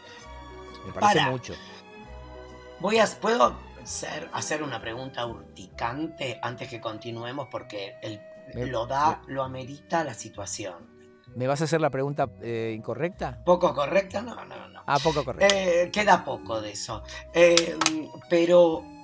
Me 0.88 0.94
parece 0.94 1.18
Para. 1.20 1.32
mucho. 1.32 1.54
Voy 2.80 2.98
a, 3.00 3.08
¿Puedo 3.20 3.58
ser- 3.84 4.30
hacer 4.32 4.64
una 4.64 4.80
pregunta 4.80 5.26
urticante 5.26 6.40
antes 6.42 6.70
que 6.70 6.80
continuemos? 6.80 7.50
Porque 7.52 7.96
el, 8.02 8.22
Me- 8.54 8.68
lo 8.68 8.86
da, 8.88 9.22
lo 9.28 9.44
amerita 9.44 10.06
la 10.06 10.14
situación. 10.14 10.76
¿Me 11.36 11.48
vas 11.48 11.60
a 11.60 11.66
hacer 11.66 11.82
la 11.82 11.90
pregunta 11.90 12.30
eh, 12.42 12.74
incorrecta? 12.74 13.44
¿Poco 13.44 13.74
correcta? 13.76 14.22
No, 14.22 14.36
no, 14.46 14.70
no. 14.70 14.82
Ah, 14.88 14.98
poco 15.04 15.26
correcta. 15.26 15.54
Eh, 15.54 15.90
queda 15.92 16.24
poco 16.24 16.62
de 16.62 16.72
eso. 16.72 17.04
Pero, 17.34 17.78
¿qué 18.30 18.95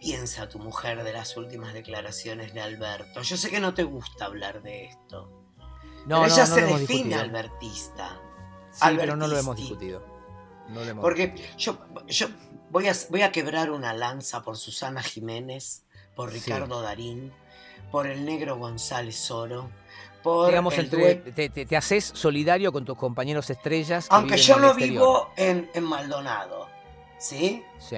piensa 0.00 0.48
tu 0.48 0.58
mujer 0.58 1.02
de 1.04 1.12
las 1.12 1.36
últimas 1.36 1.72
declaraciones 1.74 2.54
de 2.54 2.60
Alberto? 2.60 3.22
Yo 3.22 3.36
sé 3.36 3.50
que 3.50 3.60
no 3.60 3.74
te 3.74 3.82
gusta 3.84 4.26
hablar 4.26 4.62
de 4.62 4.86
esto. 4.86 5.30
no, 5.58 5.66
pero 6.06 6.18
no, 6.20 6.24
ella 6.26 6.46
no 6.46 6.54
se 6.54 6.60
define 6.62 6.78
discutido. 6.78 7.20
albertista. 7.20 8.20
Sí, 8.72 8.86
pero 8.96 9.16
no 9.16 9.26
lo 9.26 9.38
hemos 9.38 9.56
discutido. 9.56 10.04
No 10.68 10.80
lo 10.84 10.90
hemos 10.90 11.02
Porque 11.02 11.28
discutido. 11.28 11.56
yo, 11.58 12.04
yo 12.06 12.26
voy, 12.70 12.88
a, 12.88 12.92
voy 13.10 13.22
a 13.22 13.32
quebrar 13.32 13.70
una 13.70 13.92
lanza 13.94 14.42
por 14.42 14.56
Susana 14.56 15.02
Jiménez, 15.02 15.84
por 16.14 16.30
Sí. 16.30 16.38
Ricardo 16.40 16.82
Darín, 16.82 17.32
por 17.90 18.06
el 18.06 18.24
negro 18.24 18.56
González 18.58 19.30
Oro, 19.30 19.70
por 20.22 20.48
Digamos, 20.48 20.74
el 20.76 20.84
entre, 20.86 21.14
te, 21.32 21.48
te- 21.48 21.64
te 21.64 21.76
haces 21.76 22.04
solidario 22.04 22.70
con 22.72 22.84
tus 22.84 22.96
compañeros 22.98 23.48
estrellas. 23.50 24.08
que 24.08 24.14
Aunque 24.14 24.36
yo 24.36 24.58
no 24.58 24.68
exterior. 24.68 24.92
vivo 24.92 25.30
en, 25.36 25.70
en 25.74 25.84
Maldonado, 25.84 26.68
¿sí? 27.18 27.64
Sí. 27.78 27.96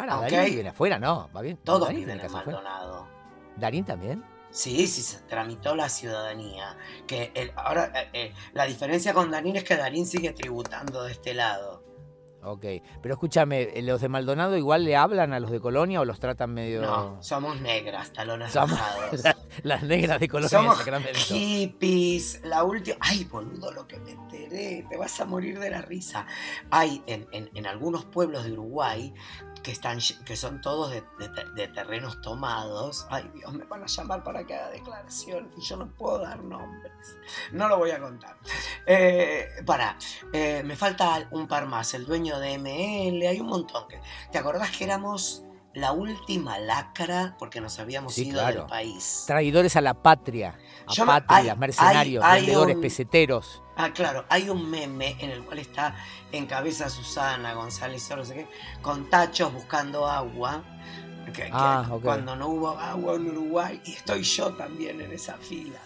Para, 0.00 0.16
Ok. 0.18 0.30
Darín 0.30 0.56
vive 0.56 0.68
afuera, 0.68 0.98
no, 0.98 1.30
va 1.34 1.40
bien. 1.42 1.56
Todos 1.58 1.82
Darín 1.88 2.00
viven 2.00 2.16
en 2.16 2.22
casa 2.26 2.38
afuera. 2.40 2.60
Maldonado. 2.60 3.08
¿Darín 3.56 3.84
también? 3.84 4.24
Sí, 4.50 4.86
sí, 4.88 5.02
se 5.02 5.18
tramitó 5.20 5.74
la 5.76 5.88
ciudadanía. 5.88 6.76
Que 7.06 7.30
el- 7.34 7.52
ahora 7.56 7.92
eh, 7.94 8.08
eh, 8.12 8.34
la 8.52 8.64
diferencia 8.66 9.14
con 9.14 9.30
Darín 9.30 9.56
es 9.56 9.64
que 9.64 9.76
Darín 9.76 10.06
sigue 10.06 10.32
tributando 10.32 11.04
de 11.04 11.12
este 11.12 11.34
lado. 11.34 11.84
Ok. 12.42 12.64
Pero 13.02 13.14
escúchame, 13.14 13.62
eh, 13.74 13.82
¿los 13.82 14.00
de 14.00 14.08
Maldonado 14.08 14.56
igual 14.56 14.84
le 14.84 14.96
hablan 14.96 15.32
a 15.32 15.40
los 15.40 15.50
de 15.50 15.60
Colonia 15.60 16.00
o 16.00 16.04
los 16.04 16.18
tratan 16.20 16.54
medio. 16.54 16.80
No, 16.80 17.22
somos 17.22 17.60
negras, 17.60 18.12
talones 18.12 18.52
Somos- 18.52 18.78
bajados. 18.78 19.20
Las 19.62 19.82
negras 19.82 20.20
de 20.20 20.28
Colonia 20.28 20.48
Somos 20.48 20.78
de 20.78 20.84
Sacramento. 20.84 21.18
hippies. 21.18 22.40
La 22.44 22.64
última. 22.64 22.96
Ay, 23.00 23.24
boludo, 23.24 23.72
lo 23.72 23.86
que 23.86 23.98
me 24.00 24.12
enteré. 24.12 24.86
Te 24.88 24.96
vas 24.96 25.20
a 25.20 25.24
morir 25.26 25.58
de 25.58 25.70
la 25.70 25.82
risa. 25.82 26.26
Hay 26.70 27.02
en, 27.06 27.26
en- 27.32 27.50
en 27.54 27.66
algunos 27.66 28.04
pueblos 28.06 28.44
de 28.44 28.52
Uruguay 28.52 29.12
que, 29.62 29.72
están, 29.72 29.98
que 30.24 30.36
son 30.36 30.60
todos 30.60 30.90
de, 30.92 31.02
de 31.18 31.28
te- 31.28 31.50
de 31.50 31.68
terrenos 31.68 32.20
tomados. 32.22 33.06
Ay, 33.10 33.28
Dios, 33.34 33.52
me 33.52 33.64
van 33.64 33.82
a 33.82 33.86
llamar 33.86 34.22
para 34.22 34.46
que 34.46 34.54
haga 34.54 34.70
declaración 34.70 35.50
y 35.58 35.60
yo 35.62 35.76
no 35.76 35.88
puedo 35.94 36.20
dar 36.20 36.42
nombres. 36.42 36.92
No 37.52 37.68
lo 37.68 37.76
voy 37.78 37.90
a 37.90 38.00
contar. 38.00 38.36
Eh, 38.86 39.48
para, 39.66 39.96
eh, 40.32 40.62
me 40.64 40.76
falta 40.76 41.26
un 41.32 41.46
par 41.46 41.66
más. 41.66 41.92
El 41.94 42.06
dueño 42.06 42.29
de 42.38 42.54
ML, 42.58 43.26
hay 43.26 43.40
un 43.40 43.46
montón. 43.48 43.88
que- 43.88 44.00
¿Te 44.30 44.38
acordás 44.38 44.70
que 44.70 44.84
éramos 44.84 45.42
la 45.72 45.92
última 45.92 46.58
lacra 46.58 47.36
porque 47.38 47.60
nos 47.60 47.78
habíamos 47.78 48.14
Sí, 48.14 48.28
ido 48.28 48.40
claro. 48.40 48.60
del 48.62 48.66
país? 48.66 49.24
Traidores 49.26 49.76
a 49.76 49.80
la 49.80 49.94
patria. 49.94 50.58
A 50.86 50.92
Yo 50.92 51.06
patrias, 51.06 51.52
hay- 51.52 51.58
mercenarios, 51.58 52.24
hay- 52.24 52.30
hay 52.32 52.40
vendedores, 52.46 52.76
un- 52.76 52.82
peseteros. 52.82 53.62
Ah, 53.76 53.90
claro, 53.92 54.24
hay 54.28 54.50
un 54.50 54.68
meme 54.70 55.16
en 55.20 55.30
el 55.30 55.44
cual 55.44 55.58
está 55.60 55.94
en 56.32 56.46
cabeza 56.46 56.90
Susana 56.90 57.54
González, 57.54 58.08
no 58.14 58.24
sé 58.24 58.34
qué, 58.34 58.48
con 58.82 59.08
tachos 59.08 59.52
buscando 59.54 60.06
agua. 60.06 60.64
Que- 61.26 61.32
que 61.32 61.48
Ah. 61.52 61.86
Cuando 62.02 62.36
no 62.36 62.48
hubo 62.48 62.68
agua 62.70 63.14
en 63.16 63.28
Uruguay, 63.30 63.80
y 63.84 63.92
estoy 63.92 64.22
yo 64.22 64.50
también 64.54 65.00
en 65.00 65.12
esa 65.12 65.36
fila. 65.36 65.78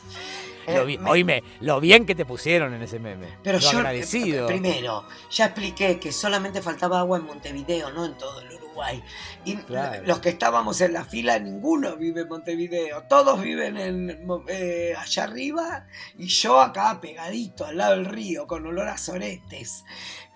Eh, 0.67 0.77
Lo, 0.77 0.87
bi- 0.87 0.97
me- 0.97 1.11
Oíme, 1.11 1.43
lo 1.61 1.79
bien 1.79 2.07
que 2.07 2.15
te 2.15 2.25
pusieron 2.25 2.73
en 2.73 2.81
ese 2.83 2.99
meme. 2.99 3.27
pero 3.43 3.59
lo 3.59 3.71
yo, 3.71 3.79
agradecido. 3.79 4.47
eh, 4.47 4.49
primero, 4.49 5.05
ya 5.31 5.47
expliqué 5.47 5.99
que 6.01 6.11
solamente 6.11 6.63
faltaba 6.63 7.01
agua 7.01 7.19
en 7.19 7.27
Montevideo, 7.27 7.91
no 7.91 8.07
en 8.07 8.17
todo 8.17 8.41
el 8.41 8.47
Uruguay. 8.55 9.03
Y 9.45 9.57
Claro. 9.57 10.03
los 10.07 10.21
que 10.21 10.31
estábamos 10.31 10.81
en 10.81 10.95
la 10.95 11.05
fila, 11.05 11.39
ninguno 11.39 11.97
vive 11.97 12.23
en 12.23 12.29
Montevideo. 12.29 13.03
Todos 13.11 13.41
viven 13.43 13.77
en, 13.77 14.27
eh, 14.49 14.95
allá 14.99 15.25
arriba 15.25 15.87
y 16.19 16.27
yo 16.29 16.59
acá 16.61 16.99
pegadito, 17.01 17.67
al 17.67 17.77
lado 17.77 17.97
del 17.97 18.07
río, 18.07 18.47
con 18.47 18.67
olor 18.67 18.89
a 18.89 18.97
soretes. 18.97 19.85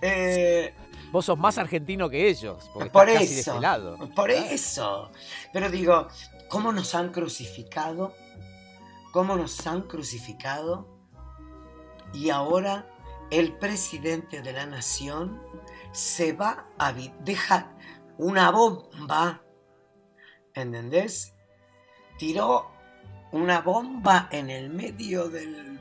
Eh, 0.03 0.75
Vos 1.11 1.25
sos 1.25 1.39
más 1.39 1.57
argentino 1.59 2.09
que 2.11 2.29
ellos, 2.29 2.69
porque 2.75 2.91
Por 2.91 3.09
estás 3.09 3.23
casi 3.23 3.35
de 3.35 3.41
eso. 3.41 3.51
este 3.53 3.63
lado. 3.63 3.97
Por 4.15 4.31
eso. 4.31 5.11
Pero 5.53 5.71
digo, 5.71 6.09
¿cómo 6.49 6.73
nos 6.73 6.95
han 6.95 7.11
crucificado? 7.11 8.13
¿Cómo 9.13 9.37
nos 9.37 9.67
han 9.67 9.83
crucificado? 9.83 10.87
Y 12.13 12.31
ahora 12.31 12.87
el 13.31 13.57
presidente 13.59 14.43
de 14.43 14.53
la 14.53 14.67
nación 14.67 15.43
se 15.93 16.33
va 16.35 16.67
a 16.79 16.93
vi- 16.93 17.13
deja 17.21 17.73
una 18.19 18.51
bomba, 18.51 19.43
¿entendés? 20.55 21.35
Tiró 22.19 22.71
una 23.33 23.61
bomba 23.61 24.29
en 24.31 24.51
el 24.51 24.71
medio 24.71 25.29
del 25.29 25.78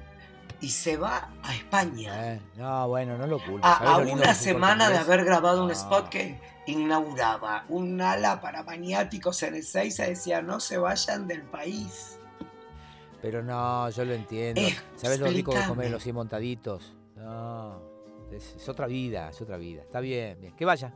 y 0.61 0.69
se 0.69 0.97
va 0.97 1.31
a 1.43 1.55
España. 1.55 2.33
Eh, 2.33 2.41
no, 2.57 2.87
bueno, 2.87 3.17
no 3.17 3.27
lo 3.27 3.39
culpo. 3.43 3.65
A, 3.65 3.77
¿Sabés 3.77 3.89
a 3.89 3.97
lo 3.99 4.03
lindo 4.05 4.23
una 4.23 4.33
semana 4.33 4.89
de 4.89 4.97
haber 4.97 5.23
grabado 5.23 5.63
un 5.63 5.71
spot 5.71 6.09
que 6.09 6.39
inauguraba 6.67 7.65
un 7.69 8.01
ala 8.01 8.41
para 8.41 8.63
maniáticos 8.63 9.41
en 9.43 9.55
el 9.55 9.63
6 9.63 9.95
se 9.95 10.07
decía 10.09 10.41
no 10.41 10.59
se 10.59 10.77
vayan 10.77 11.27
del 11.27 11.43
país. 11.43 12.19
Pero 13.21 13.43
no, 13.43 13.89
yo 13.89 14.05
lo 14.05 14.13
entiendo. 14.13 14.61
Eh, 14.61 14.75
¿Sabes 14.95 15.19
lo 15.19 15.27
rico 15.27 15.51
que 15.51 15.63
comer 15.67 15.89
los 15.89 16.03
100 16.03 16.15
montaditos? 16.15 16.93
No, 17.15 17.81
es, 18.31 18.55
es 18.55 18.69
otra 18.69 18.87
vida, 18.87 19.29
es 19.29 19.41
otra 19.41 19.57
vida. 19.57 19.81
Está 19.81 19.99
bien, 19.99 20.39
bien. 20.39 20.55
Que 20.55 20.65
vaya. 20.65 20.93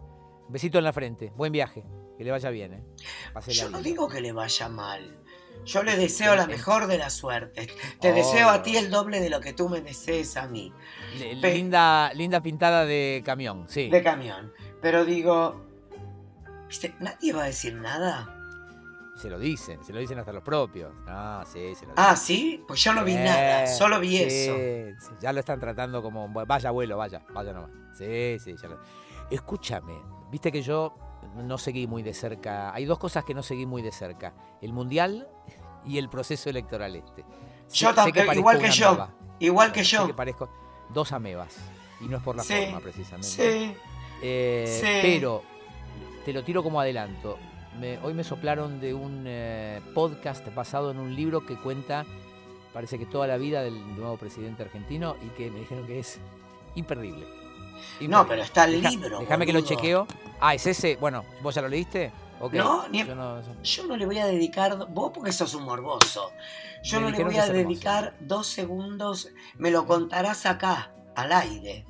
Un 0.48 0.54
besito 0.54 0.78
en 0.78 0.84
la 0.84 0.94
frente. 0.94 1.32
Buen 1.36 1.52
viaje. 1.52 1.84
Que 2.18 2.24
le 2.24 2.32
vaya 2.32 2.50
bien, 2.52 2.74
¿eh? 2.74 2.84
Pásela 3.34 3.64
Yo 3.64 3.70
no 3.70 3.82
digo 3.82 4.08
que 4.08 4.22
le 4.22 4.32
vaya 4.32 4.70
mal. 4.70 5.21
Yo 5.66 5.84
le 5.84 5.96
deseo 5.96 6.36
la 6.36 6.48
mejor 6.48 6.88
de 6.88 6.98
las 6.98 7.14
suertes. 7.14 7.68
Te 8.00 8.12
Obvio. 8.12 8.24
deseo 8.24 8.50
a 8.50 8.64
ti 8.64 8.78
el 8.78 8.90
doble 8.90 9.20
de 9.20 9.30
lo 9.30 9.40
que 9.40 9.54
tú 9.54 9.70
me 9.70 9.82
desees 9.82 10.36
a 10.38 10.48
mí. 10.48 10.74
Pe- 11.42 11.54
linda, 11.54 12.12
linda 12.14 12.42
pintada 12.42 12.86
de 12.86 13.22
camión, 13.26 13.66
sí. 13.68 13.90
De 13.90 14.02
camión. 14.02 14.52
Pero 14.82 15.06
digo, 15.06 15.62
¿viste? 16.68 16.96
Nadie 17.00 17.34
va 17.34 17.44
a 17.44 17.46
decir 17.46 17.74
nada. 17.76 18.38
Se 19.18 19.30
lo 19.30 19.38
dicen, 19.38 19.84
se 19.84 19.94
lo 19.94 20.00
dicen 20.00 20.18
hasta 20.18 20.32
los 20.34 20.42
propios. 20.42 20.92
Ah, 21.06 21.44
sí, 21.46 21.60
se 21.76 21.86
lo 21.86 21.92
dicen. 21.92 21.94
Ah, 21.96 22.16
¿sí? 22.16 22.64
Pues 22.68 22.84
yo 22.84 22.94
no 22.94 23.04
vi 23.04 23.14
Eh, 23.14 23.24
nada, 23.24 23.68
solo 23.68 24.00
vi 24.00 24.18
sí, 24.18 24.24
eso. 24.24 24.56
sí, 25.10 25.14
ya 25.20 25.32
lo 25.32 25.42
están 25.42 25.60
tratando 25.60 26.02
como, 26.02 26.28
vaya 26.30 26.70
abuelo, 26.70 26.98
vaya, 26.98 27.22
vaya 27.34 27.54
nomás. 27.54 27.70
Sí, 27.94 28.40
sí, 28.40 28.56
ya 28.60 28.70
lo... 28.70 28.80
Escúchame, 29.30 29.94
viste 30.32 30.52
que 30.52 30.62
yo 30.64 30.96
no 31.36 31.58
seguí 31.58 31.88
muy 31.88 32.04
de 32.04 32.14
cerca. 32.14 32.74
Hay 32.74 32.86
dos 32.86 33.00
cosas 33.00 33.24
que 33.24 33.34
no 33.34 33.44
seguí 33.44 33.66
muy 33.66 33.82
de 33.82 33.92
cerca: 33.92 34.34
el 34.62 34.74
mundial 34.74 35.28
y 35.86 35.98
el 35.98 36.10
proceso 36.10 36.50
electoral 36.50 36.96
este. 36.96 37.26
Yo 37.74 37.94
también, 37.94 38.34
igual 38.34 38.60
que 38.60 38.72
yo. 38.72 39.08
Igual 39.40 39.72
que 39.72 39.84
yo. 39.84 40.06
que 40.08 40.14
parezco 40.14 40.50
dos 40.94 41.12
amebas. 41.12 41.58
Y 42.00 42.06
no 42.06 42.18
es 42.18 42.24
por 42.24 42.36
la 42.36 42.44
forma, 42.44 42.80
precisamente. 42.80 43.28
Sí. 43.28 43.74
Eh, 44.24 45.00
pero 45.02 45.44
te 46.26 46.34
lo 46.34 46.44
tiro 46.44 46.64
como 46.64 46.80
adelanto. 46.80 47.38
hoy 48.04 48.14
me 48.14 48.24
soplaron 48.24 48.80
de 48.80 48.94
un 48.94 49.24
eh, 49.26 49.82
podcast 49.94 50.54
basado 50.54 50.92
en 50.92 51.00
un 51.00 51.16
libro 51.16 51.46
que 51.46 51.56
cuenta, 51.56 52.06
parece 52.74 53.00
que 53.00 53.06
toda 53.06 53.28
la 53.28 53.38
vida 53.38 53.62
del 53.64 53.96
nuevo 53.96 54.18
presidente 54.18 54.64
argentino 54.64 55.16
y 55.26 55.30
que 55.30 55.50
me 55.50 55.60
dijeron 55.60 55.88
que 55.88 56.00
es 56.00 56.20
imperdible. 56.76 57.41
No, 58.02 58.28
pero 58.28 58.42
está 58.44 58.66
el 58.66 58.82
libro. 58.82 59.20
Déjame 59.20 59.46
que 59.46 59.54
lo 59.54 59.62
chequeo. 59.62 60.08
Ah, 60.40 60.56
es 60.56 60.66
ese. 60.66 60.98
Bueno, 60.98 61.24
¿vos 61.42 61.56
ya 61.56 61.62
lo 61.62 61.68
leíste? 61.68 62.12
No, 62.50 62.92
yo, 63.62 63.86
no, 63.86 63.98
le 63.98 64.06
voy 64.06 64.18
a 64.18 64.26
dedicar, 64.26 64.88
vos 64.90 65.12
porque 65.14 65.32
sos 65.32 65.54
un 65.54 65.64
morboso, 65.64 66.32
yo 66.84 67.00
no 67.00 67.12
le 67.12 67.24
voy 67.24 67.38
a 67.38 67.46
dedicar 67.48 68.16
dos 68.20 68.48
segundos, 68.48 69.30
me 69.58 69.70
lo 69.70 69.86
contarás 69.86 70.48
acá, 70.48 70.92
al 71.16 71.32
aire. 71.32 71.86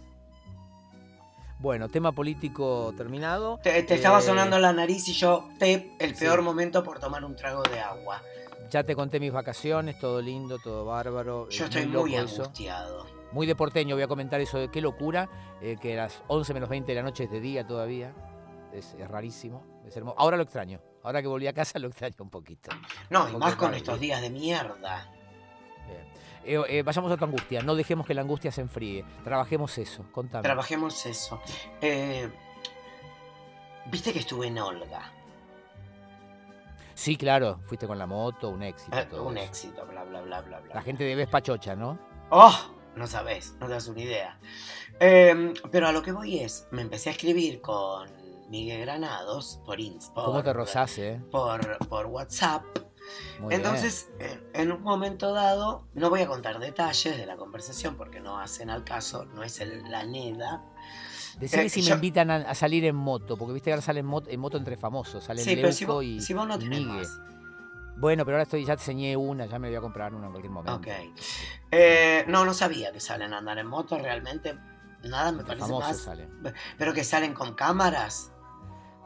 Bueno, 1.60 1.88
tema 1.88 2.12
político 2.12 2.94
terminado. 2.98 3.60
Te, 3.64 3.80
estaba 3.94 4.20
eh, 4.20 4.24
sonando 4.24 4.60
la 4.60 4.74
nariz 4.74 5.08
y 5.08 5.14
yo, 5.14 5.48
te, 5.58 5.96
el 6.00 6.16
peor 6.16 6.42
momento 6.42 6.84
por 6.84 7.00
tomar 7.00 7.24
un 7.24 7.36
trago 7.36 7.62
de 7.64 7.80
agua. 7.80 8.22
Ya 8.70 8.84
te 8.84 8.96
conté 8.96 9.20
mis 9.20 9.32
vacaciones, 9.32 10.00
todo 10.00 10.22
lindo, 10.22 10.58
todo 10.60 10.86
bárbaro. 10.86 11.48
Yo 11.50 11.66
estoy 11.66 11.86
muy, 11.86 12.16
angustiado. 12.16 13.06
Muy 13.32 13.48
de 13.48 13.56
porteño, 13.56 13.96
voy 13.96 14.04
a 14.04 14.08
comentar 14.08 14.42
eso 14.42 14.58
de 14.58 14.70
qué 14.70 14.82
locura, 14.82 15.30
eh, 15.62 15.78
que 15.80 15.94
a 15.94 16.04
las 16.04 16.24
11 16.28 16.54
menos 16.54 16.70
20 16.70 16.92
de 16.92 16.96
la 16.96 17.04
noche 17.04 17.26
es 17.26 17.32
de 17.32 17.40
día 17.40 17.66
todavía. 17.66 18.14
Es, 18.74 18.96
rarísimo, 19.08 19.64
es 19.86 19.96
hermoso. 19.96 20.18
Ahora 20.20 20.38
lo 20.38 20.44
extraño. 20.44 20.80
Ahora 21.04 21.22
que 21.22 21.28
volví 21.28 21.48
a 21.48 21.54
casa 21.54 21.80
lo 21.80 21.88
extraño 21.88 22.16
un 22.20 22.30
poquito. 22.30 22.72
No, 23.10 23.30
y 23.30 23.36
más 23.36 23.56
con 23.56 23.74
estos 23.74 24.00
días 24.00 24.22
de 24.22 24.30
mierda. 24.30 25.10
Eh, 26.44 26.60
eh, 26.70 26.84
vayamos 26.84 27.12
a 27.12 27.18
tu 27.18 27.26
angustia, 27.26 27.62
no 27.62 27.76
dejemos 27.76 28.08
que 28.08 28.14
la 28.14 28.22
angustia 28.22 28.52
se 28.52 28.62
enfríe. 28.62 29.06
Trabajemos 29.24 29.78
eso, 29.78 30.06
contame. 30.12 30.44
Trabajemos 30.44 31.06
eso. 31.06 31.40
Eh, 31.82 32.30
Viste 33.86 34.14
que 34.14 34.20
estuve 34.20 34.48
en 34.48 34.60
Olga. 34.60 35.12
Sí, 36.94 37.16
claro, 37.16 37.60
fuiste 37.64 37.88
con 37.88 37.98
la 37.98 38.06
moto, 38.06 38.50
un 38.50 38.62
éxito. 38.62 39.24
un 39.24 39.38
éxito, 39.38 39.86
bla, 39.88 40.04
bla, 40.04 40.22
bla, 40.22 40.42
bla, 40.42 40.60
bla. 40.60 40.76
La 40.76 40.82
gente 40.82 41.04
de 41.04 41.16
Vespachocha, 41.16 41.76
¿no? 41.76 41.98
¡Oh! 42.30 42.54
No 42.96 43.08
sabes, 43.08 43.56
no 43.60 43.68
te 43.68 43.74
das 43.74 43.88
una 43.88 44.02
idea. 44.02 44.40
Em, 45.00 45.54
pero 45.72 45.88
a 45.88 45.92
lo 45.92 46.02
que 46.02 46.12
voy 46.12 46.40
es, 46.40 46.68
me 46.72 46.82
empecé 46.82 47.10
a 47.10 47.12
escribir 47.14 47.62
con 47.62 48.10
Miguel 48.50 48.82
Granados 48.82 49.62
por 49.66 49.80
Instagram. 49.80 50.26
¿Cómo 50.26 50.44
te 50.44 50.54
rozás, 50.54 50.98
eh? 50.98 51.22
Por, 51.32 51.78
por 51.88 52.08
WhatsApp. 52.08 52.64
Entonces, 53.50 54.10
en 54.54 54.72
un 54.72 54.82
momento 54.84 55.34
dado, 55.34 55.88
no 55.94 56.10
voy 56.10 56.22
a 56.22 56.28
contar 56.28 56.60
detalles 56.60 57.18
de 57.18 57.26
la 57.26 57.36
conversación 57.36 57.96
porque 57.96 58.20
no 58.20 58.40
hacen 58.40 58.70
al 58.70 58.84
caso, 58.84 59.26
no 59.26 59.44
es 59.44 59.60
la 59.90 60.06
NEDA. 60.06 60.64
Decime 61.40 61.66
eh, 61.66 61.70
si 61.70 61.82
me 61.84 61.92
invitan 61.92 62.30
a, 62.30 62.54
salir 62.56 62.86
en 62.86 62.96
moto, 62.96 63.38
porque 63.38 63.54
viste 63.54 63.70
que 63.70 63.74
ahora 63.74 63.82
salen 63.82 64.06
en 64.28 64.40
moto, 64.40 64.58
entre 64.58 64.78
famosos, 64.78 65.24
salen 65.24 65.44
sí, 65.44 65.56
pero 65.56 65.72
si 65.72 65.86
vos, 65.86 66.04
y, 66.04 66.22
si 66.22 66.34
vos 66.34 66.48
no 66.48 66.60
tenés 66.60 66.82
más. 66.82 67.20
Bueno, 68.02 68.26
pero 68.26 68.38
ahora 68.38 68.44
estoy, 68.44 68.66
ya 68.66 68.76
te 68.76 68.82
enseñé 68.82 69.16
una, 69.16 69.46
ya 69.46 69.60
me 69.60 69.68
voy 69.68 69.78
a 69.78 69.82
comprar 69.82 70.16
una 70.16 70.26
en 70.26 70.32
cualquier 70.32 70.52
momento. 70.52 70.74
Ok. 70.74 70.88
Eh, 71.70 72.26
no, 72.28 72.44
no 72.44 72.54
sabía 72.56 72.92
que 72.92 73.00
salen 73.00 73.32
a 73.32 73.38
andar 73.38 73.60
en 73.60 73.68
moto, 73.68 73.96
realmente 74.00 74.58
nada 75.04 75.32
me 75.32 75.44
parece 75.44 75.72
más. 75.72 76.00
Salen. 76.00 76.42
Pero 76.80 76.94
que 76.94 77.04
salen 77.04 77.36
con 77.36 77.54
cámaras. 77.54 78.32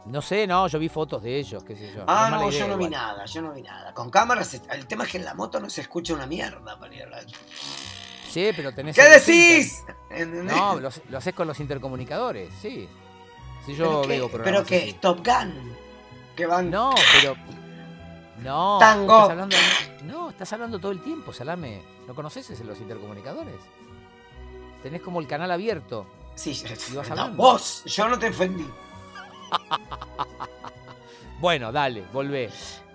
No 0.06 0.22
sé, 0.22 0.48
no, 0.48 0.68
yo 0.70 0.80
vi 0.80 0.88
fotos 0.88 1.22
de 1.24 1.38
ellos, 1.38 1.62
qué 1.66 1.75
sé 1.75 1.94
yo. 1.94 2.06
Ah, 2.08 2.30
no, 2.32 2.50
yo 2.50 2.70
no 2.70 2.78
vi 2.78 2.88
nada, 2.88 3.25
yo 3.25 3.42
no 3.42 3.52
vi 3.52 3.64
nada. 3.64 3.94
Con 3.94 4.10
cámaras, 4.10 4.54
el 4.54 4.88
tema 4.88 5.04
es 5.04 5.12
que 5.12 5.18
en 5.18 5.25
la 5.25 5.34
moto 5.34 5.60
no 5.60 5.70
se 5.70 5.82
escucha 5.82 6.14
una 6.14 6.25
mierda 6.25 6.79
para 6.79 6.96
ir 6.96 7.03
a 7.03 7.20
Sí, 8.29 8.51
pero 8.55 8.74
tenés. 8.74 8.96
¿Qué 8.96 9.03
decís? 9.03 9.84
No, 10.25 10.79
lo, 10.79 10.88
haces 11.18 11.34
con 11.34 11.48
los 11.48 11.60
intercomunicadores, 11.60 12.53
sí. 12.62 12.88
Sí, 13.66 13.75
yo 13.75 14.03
¿Pero 14.08 14.29
veo 14.29 14.42
¿Pero 14.42 14.64
qué? 14.64 14.96
¿Top 15.01 15.25
Gun? 15.25 15.75
Que 16.34 16.46
van. 16.46 16.72
No, 16.72 16.94
pero. 17.20 17.36
No. 18.43 18.77
Tango. 18.79 19.21
Estás 19.21 19.31
hablando, 19.31 19.57
no, 20.03 20.29
estás 20.29 20.53
hablando 20.53 20.79
todo 20.79 20.91
el 20.91 21.01
tiempo, 21.01 21.33
Salame. 21.33 21.81
¿No 22.07 22.13
conoces 22.13 22.59
los 22.61 22.79
intercomunicadores? 22.79 23.55
Tenés 24.83 25.01
como 25.01 25.19
el 25.19 25.27
canal 25.27 25.51
abierto. 25.51 26.05
Sí, 26.35 26.61
no, 27.15 27.31
vos, 27.31 27.83
yo 27.85 28.07
no 28.09 28.19
te 28.19 28.27
ofendí. 28.27 28.67
bueno, 31.39 31.71
dale, 31.71 32.03
volvé. 32.11 32.50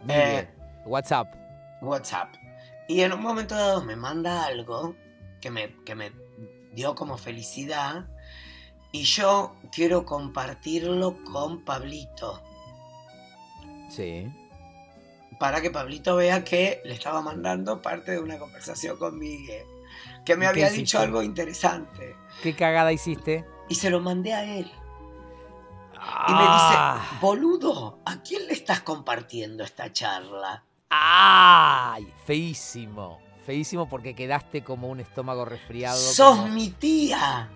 Eh, 0.07 0.49
WhatsApp. 0.85 1.35
WhatsApp. 1.81 2.35
Y 2.87 3.01
en 3.01 3.13
un 3.13 3.23
momento 3.23 3.55
dado 3.55 3.83
me 3.83 3.97
manda 3.97 4.45
algo 4.45 4.95
que 5.41 5.51
me, 5.51 5.75
que 5.85 5.95
me 5.95 6.13
dio 6.73 6.95
como 6.95 7.17
felicidad 7.17 8.07
y 8.93 9.05
yo 9.05 9.55
quiero 9.73 10.05
compartirlo 10.05 11.17
con 11.25 11.65
Pablito. 11.65 12.43
Sí. 13.89 14.27
Para 15.41 15.63
que 15.63 15.71
Pablito 15.71 16.17
vea 16.17 16.45
que 16.45 16.83
le 16.85 16.93
estaba 16.93 17.23
mandando 17.23 17.81
parte 17.81 18.13
de 18.13 18.19
una 18.21 18.39
conversación 18.39 18.99
con 18.99 19.19
Miguel. 19.19 19.65
Que 20.23 20.37
me 20.37 20.47
había 20.47 20.69
dicho 20.69 20.99
algo 20.99 21.23
interesante. 21.23 22.15
¿Qué 22.43 22.55
cagada 22.55 22.93
hiciste? 22.93 23.47
Y 23.71 23.77
se 23.77 23.89
lo 23.89 24.01
mandé 24.01 24.35
a 24.35 24.45
él. 24.45 24.71
Y 25.95 26.33
me 26.33 26.43
dice, 26.43 26.75
ah. 26.77 27.19
boludo, 27.23 28.01
¿a 28.05 28.21
quién 28.21 28.47
le 28.49 28.53
estás 28.53 28.83
compartiendo 28.83 29.65
esta 29.65 29.91
charla? 29.91 30.63
¡Ay! 30.91 32.13
Feísimo. 32.27 33.19
Feísimo 33.47 33.89
porque 33.89 34.15
quedaste 34.15 34.63
como 34.63 34.89
un 34.89 35.01
estómago 35.01 35.47
resfriado. 35.47 35.97
¡Sos 35.99 36.51
mi 36.51 36.69
tía! 36.69 37.49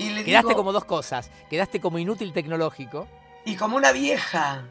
Y 0.00 0.10
le 0.10 0.24
quedaste 0.24 0.56
como 0.56 0.72
dos 0.72 0.86
cosas. 0.86 1.30
Quedaste 1.48 1.80
como 1.80 2.00
inútil 2.00 2.32
tecnológico. 2.32 3.06
Y 3.44 3.54
como 3.54 3.76
una 3.76 3.92
vieja 3.92 4.64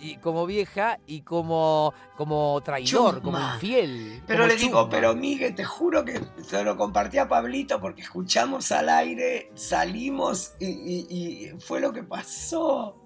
y 0.00 0.16
como 0.16 0.46
vieja 0.46 0.98
y 1.06 1.22
como, 1.22 1.92
como 2.16 2.60
traidor, 2.62 3.22
como 3.22 3.38
infiel. 3.38 4.22
Pero 4.26 4.46
le 4.46 4.56
digo, 4.56 4.88
pero 4.88 5.14
Miguel, 5.14 5.54
te 5.54 5.64
juro 5.64 6.04
que 6.04 6.20
se 6.42 6.62
lo 6.64 6.76
compartí 6.76 7.18
a 7.18 7.28
Pablito 7.28 7.80
porque 7.80 8.02
escuchamos 8.02 8.72
al 8.72 8.88
aire, 8.88 9.50
salimos 9.54 10.54
y, 10.60 11.50
fue 11.58 11.80
lo 11.80 11.92
que 11.92 12.02
pasó. 12.02 12.96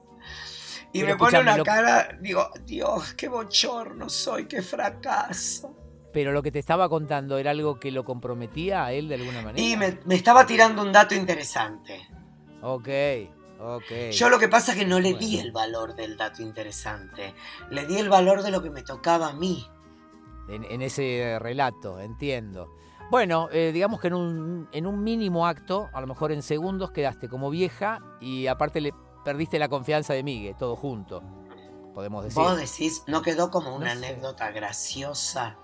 Y 0.93 1.03
me 1.05 1.17
pone 1.17 1.41
una 1.41 1.63
cara, 1.63 2.19
digo, 2.21 2.51
Dios, 2.67 3.15
qué 3.15 3.29
bochorno 3.29 4.09
soy, 4.09 4.47
qué 4.47 4.61
fracaso. 4.61 5.77
Pero 6.13 6.33
lo 6.33 6.43
que 6.43 6.51
te 6.51 6.59
estaba 6.59 6.89
contando 6.89 7.39
era 7.39 7.53
algo 7.53 7.79
que 7.79 7.93
lo 7.93 8.05
comprometía 8.05 8.85
a 8.85 8.93
él 8.93 9.09
de 9.09 9.15
alguna 9.15 9.43
manera. 9.43 9.61
Y 9.61 9.77
me, 9.77 10.01
me 10.05 10.17
estaba 10.17 10.45
tirando 10.45 10.83
un 10.83 10.91
dato 10.91 11.15
interesante. 11.15 12.09
Ok. 12.63 12.89
Yo 14.13 14.31
lo 14.31 14.39
que 14.39 14.49
pasa 14.49 14.73
es 14.73 14.79
que 14.79 14.87
no 14.87 15.01
le 15.01 15.15
di 15.15 15.39
el 15.39 15.53
valor 15.53 15.95
del 15.95 16.17
dato 16.17 16.43
interesante, 16.43 17.35
le 17.71 17.87
di 17.87 17.99
el 17.99 18.09
valor 18.09 18.43
de 18.43 18.51
lo 18.51 18.63
que 18.63 18.71
me 18.71 18.83
tocaba 18.83 19.29
a 19.29 19.33
mí. 19.33 19.67
En, 20.49 20.83
ese 20.83 21.39
relato, 21.39 22.01
entiendo. 22.01 22.75
Bueno, 23.11 23.49
eh, 23.53 23.71
digamos 23.73 24.01
que 24.01 24.09
en 24.09 24.15
un, 24.15 24.69
en 24.73 24.87
un 24.87 25.05
mínimo 25.05 25.47
acto, 25.47 25.89
a 25.93 26.01
lo 26.01 26.07
mejor 26.07 26.33
en 26.33 26.43
segundos, 26.43 26.91
quedaste 26.91 27.29
como 27.29 27.51
vieja 27.51 28.01
y 28.21 28.47
aparte 28.47 28.81
le 28.81 28.93
perdiste 29.25 29.59
la 29.59 29.69
confianza 29.69 30.15
de 30.15 30.23
Miguel, 30.23 30.57
todo 30.57 30.75
junto, 30.75 31.23
podemos 31.95 32.25
decir. 32.25 32.43
Vos 32.43 32.57
decís, 32.57 33.05
¿no 33.07 33.23
quedó 33.23 33.51
como 33.51 33.77
una 33.77 33.93
anécdota 33.93 34.51
graciosa? 34.51 35.57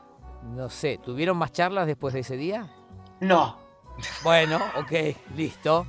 No 0.42 0.68
sé, 0.68 0.98
¿tuvieron 1.02 1.36
más 1.36 1.50
charlas 1.50 1.86
después 1.86 2.14
de 2.14 2.20
ese 2.20 2.36
día? 2.36 2.72
No. 3.20 3.58
Bueno, 4.22 4.60
ok, 4.76 5.16
listo. 5.34 5.86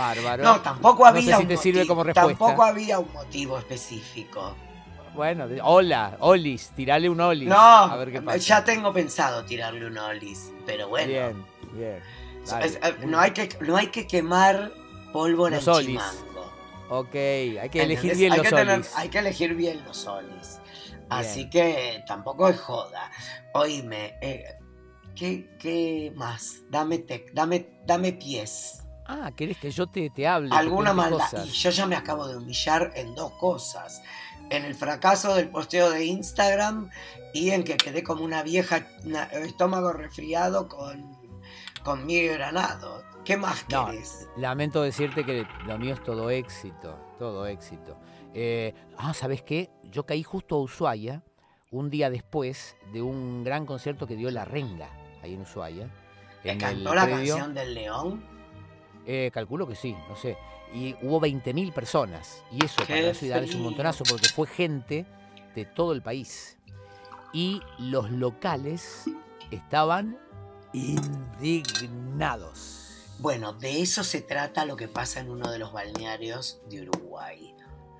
Bárbaro. 0.00 0.42
No, 0.42 0.60
tampoco 0.60 1.04
había, 1.04 1.38
un 1.38 1.46
motivo, 1.46 2.04
tampoco 2.12 2.62
había 2.62 2.98
un 2.98 3.12
motivo 3.12 3.58
específico. 3.58 4.56
Bueno, 5.14 5.46
hola, 5.62 6.16
Olis, 6.20 6.70
tirale 6.74 7.08
un 7.10 7.20
Olis. 7.20 7.48
No, 7.48 7.56
a 7.58 7.96
ver 7.96 8.12
qué 8.12 8.22
pasa. 8.22 8.38
ya 8.38 8.64
tengo 8.64 8.92
pensado 8.92 9.44
tirarle 9.44 9.86
un 9.86 9.98
Olis, 9.98 10.52
pero 10.64 10.88
bueno. 10.88 11.08
Bien, 11.08 11.44
bien. 11.74 12.02
Eh, 12.62 12.96
no, 13.06 13.20
hay 13.20 13.32
que, 13.32 13.48
no 13.60 13.76
hay 13.76 13.88
que 13.88 14.06
quemar 14.06 14.72
pólvora 15.12 15.58
en 15.58 15.62
chimango. 15.62 16.50
Ok, 16.88 17.14
hay 17.14 17.68
que 17.70 17.82
elegir 17.82 18.16
bien 18.16 18.36
los 18.36 18.52
Olis. 18.52 18.92
Hay 18.96 19.08
que 19.10 19.18
elegir 19.18 19.54
bien 19.54 19.84
los 19.84 20.06
Olis. 20.06 20.60
Así 21.10 21.50
que 21.50 22.02
tampoco 22.06 22.48
es 22.48 22.58
joda. 22.58 23.10
Oíme, 23.52 24.16
eh, 24.22 24.44
¿qué, 25.14 25.56
¿qué, 25.58 26.12
más? 26.14 26.62
Dame, 26.70 26.98
te, 26.98 27.26
dame, 27.34 27.66
dame 27.84 28.12
pies. 28.12 28.79
Ah, 29.12 29.32
¿querés 29.34 29.58
que 29.58 29.72
yo 29.72 29.88
te, 29.88 30.08
te 30.10 30.26
hable? 30.28 30.54
Alguna 30.54 30.92
maldad. 30.92 31.44
Y 31.44 31.50
yo 31.50 31.70
ya 31.70 31.84
me 31.86 31.96
acabo 31.96 32.28
de 32.28 32.36
humillar 32.36 32.92
en 32.94 33.14
dos 33.16 33.32
cosas. 33.32 34.02
En 34.50 34.64
el 34.64 34.76
fracaso 34.76 35.34
del 35.34 35.48
posteo 35.48 35.90
de 35.90 36.04
Instagram 36.04 36.90
y 37.34 37.50
en 37.50 37.64
que 37.64 37.76
quedé 37.76 38.04
como 38.04 38.24
una 38.24 38.42
vieja 38.44 38.86
estómago 39.32 39.92
resfriado 39.92 40.68
con, 40.68 41.04
con 41.82 42.06
mi 42.06 42.22
granado. 42.28 43.02
¿Qué 43.24 43.36
más 43.36 43.64
querés? 43.64 44.28
lamento 44.36 44.80
decirte 44.82 45.24
que 45.24 45.44
lo 45.66 45.76
mío 45.78 45.94
es 45.94 46.02
todo 46.04 46.30
éxito. 46.30 46.96
todo 47.18 47.46
éxito. 47.46 47.98
Eh, 48.32 48.74
ah, 48.96 49.12
¿sabes 49.12 49.42
qué? 49.42 49.70
Yo 49.90 50.06
caí 50.06 50.22
justo 50.22 50.54
a 50.54 50.60
Ushuaia 50.60 51.22
un 51.72 51.90
día 51.90 52.10
después 52.10 52.76
de 52.92 53.02
un 53.02 53.42
gran 53.44 53.66
concierto 53.66 54.06
que 54.06 54.14
dio 54.16 54.30
La 54.30 54.44
Renga, 54.44 54.88
ahí 55.22 55.34
en 55.34 55.42
Ushuaia. 55.42 55.88
¿Le 56.44 56.56
cantó 56.56 56.94
la 56.94 57.04
predio. 57.04 57.34
canción 57.34 57.54
del 57.54 57.74
león? 57.74 58.24
Eh, 59.12 59.30
calculo 59.32 59.66
que 59.66 59.74
sí, 59.74 59.96
no 60.08 60.14
sé. 60.14 60.36
Y 60.72 60.94
hubo 61.02 61.20
20.000 61.20 61.72
personas. 61.72 62.44
Y 62.52 62.64
eso 62.64 62.80
para 62.86 63.00
la 63.02 63.12
ciudad 63.14 63.42
es 63.42 63.52
un 63.56 63.62
montonazo 63.62 64.04
porque 64.08 64.28
fue 64.28 64.46
gente 64.46 65.04
de 65.56 65.64
todo 65.64 65.92
el 65.92 66.00
país. 66.00 66.56
Y 67.32 67.60
los 67.78 68.08
locales 68.12 69.10
estaban 69.50 70.16
indignados. 70.72 72.86
Bueno, 73.18 73.52
de 73.52 73.82
eso 73.82 74.04
se 74.04 74.20
trata 74.22 74.64
lo 74.64 74.76
que 74.76 74.86
pasa 74.86 75.18
en 75.18 75.28
uno 75.30 75.50
de 75.50 75.58
los 75.58 75.72
balnearios 75.72 76.60
de 76.70 76.82
Uruguay. 76.82 77.52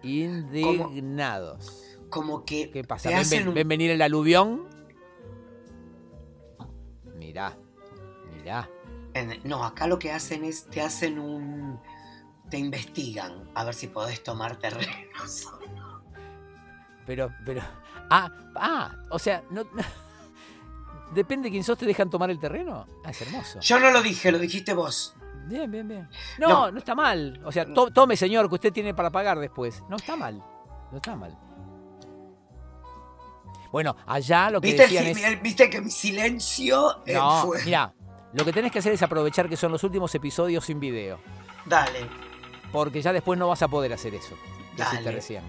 Indignados. 0.05 1.83
Como 2.09 2.45
que 2.45 2.71
¿Qué 2.71 2.85
pasa? 2.85 3.09
¿Ven, 3.09 3.19
hacen 3.19 3.39
ven- 3.41 3.49
un- 3.49 3.55
ven 3.55 3.67
venir 3.69 3.91
el 3.91 4.01
aluvión? 4.03 4.69
Mirá, 7.17 7.59
mirá. 8.33 8.71
No, 9.45 9.65
acá 9.65 9.87
lo 9.87 9.99
que 9.99 10.13
hacen 10.13 10.45
es, 10.45 10.67
te 10.67 10.81
hacen 10.81 11.19
un... 11.19 11.81
Te 12.51 12.59
investigan 12.59 13.49
a 13.55 13.63
ver 13.65 13.75
si 13.75 13.87
podés 13.87 14.23
tomar 14.25 14.57
terrenos. 14.57 15.49
Pero, 17.07 17.33
pero. 17.47 17.63
Ah, 18.11 18.29
ah, 18.57 18.93
o 19.11 19.19
sea, 19.21 19.43
no. 19.51 19.63
no- 19.65 19.83
Depende 21.15 21.45
de 21.49 21.51
quién 21.53 21.65
sos, 21.65 21.79
te 21.79 21.87
dejan 21.87 22.09
tomar 22.11 22.31
el 22.31 22.39
terreno. 22.41 22.87
Ah, 23.05 23.11
es 23.11 23.21
hermoso. 23.23 23.59
Yo 23.61 23.79
no 23.81 23.91
lo 23.91 24.03
dije, 24.03 24.31
lo 24.33 24.39
dijiste 24.39 24.75
vos. 24.75 25.15
Bien, 25.47 25.71
bien, 25.71 25.87
bien. 25.89 26.09
No, 26.39 26.49
No. 26.49 26.71
no, 26.73 26.79
está 26.79 26.95
mal. 26.97 27.41
O 27.45 27.51
sea, 27.53 27.73
to- 27.73 27.91
tome, 27.93 28.17
señor, 28.17 28.49
que 28.49 28.55
usted 28.57 28.73
tiene 28.73 28.95
para 28.95 29.11
pagar 29.11 29.39
después. 29.39 29.83
No 29.89 29.97
está 29.97 30.17
mal. 30.17 30.43
No 30.91 30.97
está 30.97 31.15
mal. 31.17 31.37
Bueno, 33.73 33.97
allá 34.07 34.51
lo 34.51 34.61
que 34.61 34.69
¿Viste, 34.69 34.85
el 34.85 34.91
decían 35.15 35.33
es. 35.35 35.43
viste 35.43 35.71
que 35.71 35.81
mi 35.81 35.91
silencio 35.91 37.05
eh, 37.07 37.15
No, 37.15 37.43
fue... 37.47 37.63
lo 38.33 38.45
que 38.45 38.53
tenés 38.53 38.71
que 38.73 38.79
hacer 38.79 38.93
es 38.93 39.03
aprovechar 39.03 39.49
que 39.49 39.57
son 39.57 39.73
los 39.73 39.83
últimos 39.85 40.15
episodios 40.15 40.65
sin 40.65 40.79
video. 40.81 41.19
Dale. 41.67 42.07
Porque 42.73 43.03
ya 43.03 43.13
después 43.13 43.39
no 43.39 43.49
vas 43.49 43.63
a 43.63 43.69
poder 43.69 43.93
hacer 43.93 44.15
eso. 44.15 44.37
Que 44.77 44.83
Dale. 44.83 45.11
recién. 45.13 45.43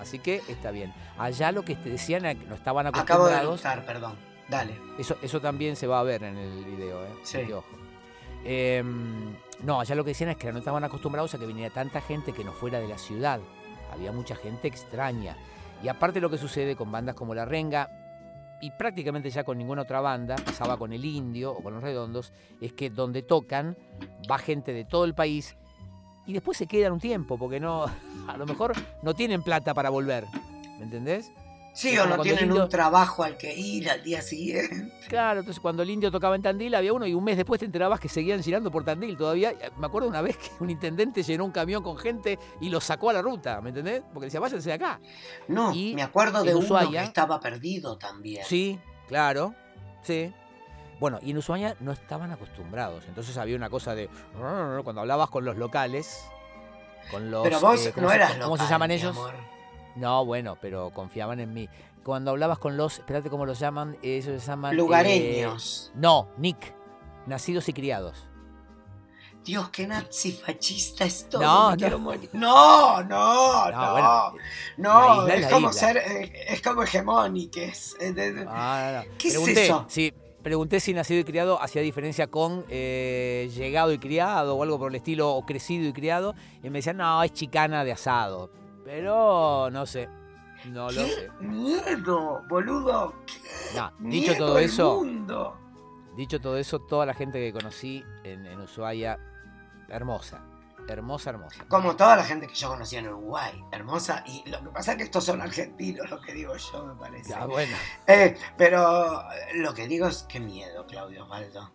Así 0.00 0.18
que 0.18 0.42
está 0.48 0.70
bien. 0.70 0.92
Allá 1.18 1.50
lo 1.52 1.64
que 1.64 1.76
te 1.76 1.88
decían 1.88 2.22
no 2.46 2.54
estaban 2.54 2.86
Acabo 2.86 3.26
de 3.26 3.34
acostumbrados. 3.34 3.64
anotar, 3.64 3.86
perdón. 3.86 4.16
Dale. 4.48 4.78
Eso, 4.98 5.16
eso 5.22 5.40
también 5.40 5.76
se 5.76 5.86
va 5.86 6.00
a 6.00 6.02
ver 6.02 6.22
en 6.24 6.36
el 6.36 6.64
video, 6.64 7.02
¿eh? 7.04 7.08
Sí. 7.22 7.50
Ojo. 7.52 7.64
Em, 8.44 9.34
no, 9.62 9.80
allá 9.80 9.94
lo 9.94 10.04
que 10.04 10.10
decían 10.10 10.28
es 10.30 10.36
que 10.36 10.52
no 10.52 10.58
estaban 10.58 10.84
acostumbrados 10.84 11.34
a 11.34 11.38
que 11.38 11.46
viniera 11.46 11.72
tanta 11.72 12.02
gente 12.02 12.32
que 12.32 12.44
no 12.44 12.52
fuera 12.52 12.78
de 12.80 12.88
la 12.88 12.98
ciudad. 12.98 13.40
Había 13.92 14.12
mucha 14.12 14.36
gente 14.36 14.68
extraña. 14.68 15.36
Y 15.82 15.88
aparte 15.88 16.20
lo 16.20 16.28
que 16.28 16.36
sucede 16.38 16.76
con 16.76 16.92
bandas 16.92 17.14
como 17.14 17.34
La 17.34 17.46
Renga, 17.46 17.88
y 18.64 18.70
prácticamente 18.70 19.28
ya 19.28 19.44
con 19.44 19.58
ninguna 19.58 19.82
otra 19.82 20.00
banda, 20.00 20.36
pasaba 20.36 20.78
con 20.78 20.94
El 20.94 21.04
Indio 21.04 21.52
o 21.52 21.62
con 21.62 21.74
Los 21.74 21.82
Redondos, 21.82 22.32
es 22.62 22.72
que 22.72 22.88
donde 22.88 23.20
tocan 23.20 23.76
va 24.30 24.38
gente 24.38 24.72
de 24.72 24.86
todo 24.86 25.04
el 25.04 25.14
país 25.14 25.54
y 26.26 26.32
después 26.32 26.56
se 26.56 26.66
quedan 26.66 26.94
un 26.94 26.98
tiempo, 26.98 27.36
porque 27.36 27.60
no, 27.60 27.84
a 28.26 28.36
lo 28.38 28.46
mejor 28.46 28.72
no 29.02 29.12
tienen 29.12 29.42
plata 29.42 29.74
para 29.74 29.90
volver. 29.90 30.24
¿Me 30.78 30.84
entendés? 30.84 31.30
Sí, 31.74 31.98
o 31.98 32.06
no 32.06 32.18
tienen 32.22 32.44
indio- 32.50 32.62
un 32.62 32.68
trabajo 32.68 33.24
al 33.24 33.36
que 33.36 33.52
ir 33.52 33.90
al 33.90 34.02
día 34.02 34.22
siguiente. 34.22 34.92
Claro, 35.08 35.40
entonces 35.40 35.60
cuando 35.60 35.82
el 35.82 35.90
indio 35.90 36.10
tocaba 36.10 36.36
en 36.36 36.42
Tandil 36.42 36.74
había 36.74 36.92
uno 36.92 37.04
y 37.06 37.12
un 37.14 37.22
mes 37.24 37.36
después 37.36 37.58
te 37.58 37.66
enterabas 37.66 37.98
que 38.00 38.08
seguían 38.08 38.42
girando 38.42 38.70
por 38.70 38.84
Tandil 38.84 39.16
todavía. 39.16 39.52
Me 39.76 39.86
acuerdo 39.86 40.08
una 40.08 40.22
vez 40.22 40.36
que 40.38 40.50
un 40.60 40.70
intendente 40.70 41.22
llenó 41.24 41.44
un 41.44 41.50
camión 41.50 41.82
con 41.82 41.96
gente 41.98 42.38
y 42.60 42.68
lo 42.70 42.80
sacó 42.80 43.10
a 43.10 43.12
la 43.12 43.22
ruta, 43.22 43.60
¿me 43.60 43.70
entendés? 43.70 44.02
Porque 44.12 44.26
decía, 44.26 44.38
váyanse 44.40 44.68
de 44.68 44.74
acá. 44.74 45.00
No, 45.48 45.74
Y 45.74 45.94
me 45.96 46.02
acuerdo 46.02 46.42
de 46.44 46.54
uno 46.54 46.64
Ushuaia- 46.64 47.00
que 47.00 47.06
estaba 47.06 47.40
perdido 47.40 47.98
también. 47.98 48.44
Sí, 48.46 48.78
claro, 49.08 49.54
sí. 50.02 50.32
Bueno, 51.00 51.18
y 51.22 51.32
en 51.32 51.38
Ushuaia 51.38 51.74
no 51.80 51.90
estaban 51.90 52.30
acostumbrados. 52.30 53.04
Entonces 53.08 53.36
había 53.36 53.56
una 53.56 53.68
cosa 53.68 53.96
de. 53.96 54.08
Cuando 54.84 55.00
hablabas 55.00 55.28
con 55.28 55.44
los 55.44 55.56
locales, 55.56 56.24
con 57.10 57.32
los. 57.32 57.42
Pero 57.42 57.58
vos 57.60 57.84
eh, 57.84 57.92
¿cómo 57.92 58.06
no 58.06 58.10
se- 58.10 58.16
eras 58.16 58.36
¿Cómo 58.36 58.56
se 58.56 58.66
llaman 58.68 58.88
mi 58.88 58.94
ellos? 58.94 59.10
amor. 59.10 59.34
No, 59.96 60.24
bueno, 60.24 60.56
pero 60.60 60.90
confiaban 60.90 61.40
en 61.40 61.52
mí. 61.54 61.68
Cuando 62.04 62.32
hablabas 62.32 62.58
con 62.58 62.76
los. 62.76 62.98
Espérate 62.98 63.30
cómo 63.30 63.46
los 63.46 63.58
llaman. 63.58 63.96
Ellos 64.02 64.42
se 64.42 64.46
llaman. 64.46 64.72
eh, 64.74 64.76
Lugareños. 64.76 65.92
no, 65.94 66.28
Nick. 66.38 66.74
Nacidos 67.26 67.68
y 67.68 67.72
criados. 67.72 68.26
Dios, 69.44 69.68
qué 69.70 69.86
nazi 69.86 70.32
fascista 70.32 71.04
estoy. 71.04 71.42
No, 71.44 71.70
no. 71.72 71.76
quiero 71.76 71.98
morir. 71.98 72.30
No, 72.32 73.02
no, 73.02 73.70
No, 73.70 73.70
no. 73.70 73.92
bueno, 73.92 74.32
no, 74.78 75.26
la 75.26 75.34
isla 75.36 75.46
es 75.48 75.52
como 75.52 75.68
isla. 75.70 75.80
ser, 75.80 75.96
eh, 75.98 76.32
es 76.48 76.62
como 76.62 76.82
hegemóniques. 76.82 77.94
Es 78.00 78.14
de- 78.14 78.46
Ah, 78.48 79.02
no, 79.04 79.10
no. 79.10 79.16
¿Qué 79.18 79.28
es 79.28 79.34
eso? 79.48 79.84
Sí, 79.88 80.12
pregunté 80.42 80.80
si 80.80 80.94
nacido 80.94 81.20
y 81.20 81.24
criado 81.24 81.60
hacía 81.60 81.82
diferencia 81.82 82.26
con 82.26 82.64
eh, 82.70 83.50
llegado 83.54 83.92
y 83.92 83.98
criado 83.98 84.56
o 84.56 84.62
algo 84.62 84.78
por 84.78 84.90
el 84.90 84.96
estilo, 84.96 85.32
o 85.34 85.44
crecido 85.44 85.86
y 85.88 85.92
criado. 85.92 86.34
Y 86.62 86.70
me 86.70 86.78
decían, 86.78 86.96
no, 86.96 87.22
es 87.22 87.32
chicana 87.34 87.84
de 87.84 87.92
asado. 87.92 88.50
Pero 88.84 89.70
no 89.70 89.86
sé. 89.86 90.08
No 90.66 90.86
lo 90.90 90.92
sé. 90.92 91.30
¡Qué 91.40 91.46
miedo, 91.46 92.42
boludo! 92.48 93.14
No, 93.74 93.92
¡Qué 93.98 94.04
dicho 94.04 94.32
miedo 94.32 94.46
todo 94.46 94.58
eso, 94.58 94.96
mundo! 94.96 95.58
dicho 96.16 96.40
todo 96.40 96.56
eso, 96.56 96.78
toda 96.78 97.06
la 97.06 97.14
gente 97.14 97.38
que 97.38 97.52
conocí 97.52 98.04
en, 98.22 98.46
en 98.46 98.60
Ushuaia, 98.60 99.18
hermosa. 99.88 100.42
Hermosa, 100.86 101.30
hermosa. 101.30 101.64
Como 101.66 101.96
toda 101.96 102.16
la 102.16 102.24
gente 102.24 102.46
que 102.46 102.54
yo 102.54 102.68
conocí 102.68 102.96
en 102.96 103.08
Uruguay, 103.08 103.52
hermosa. 103.72 104.22
Y 104.26 104.48
lo 104.50 104.62
que 104.62 104.68
pasa 104.68 104.92
es 104.92 104.98
que 104.98 105.04
estos 105.04 105.24
son 105.24 105.40
argentinos, 105.40 106.10
lo 106.10 106.20
que 106.20 106.32
digo 106.34 106.54
yo, 106.56 106.84
me 106.84 106.94
parece. 106.94 107.30
Ya, 107.30 107.46
bueno. 107.46 107.74
Eh, 108.06 108.36
pero 108.56 109.24
lo 109.54 109.72
que 109.72 109.88
digo 109.88 110.06
es 110.06 110.24
qué 110.24 110.40
miedo, 110.40 110.86
Claudio 110.86 111.24
Osvaldo. 111.24 111.72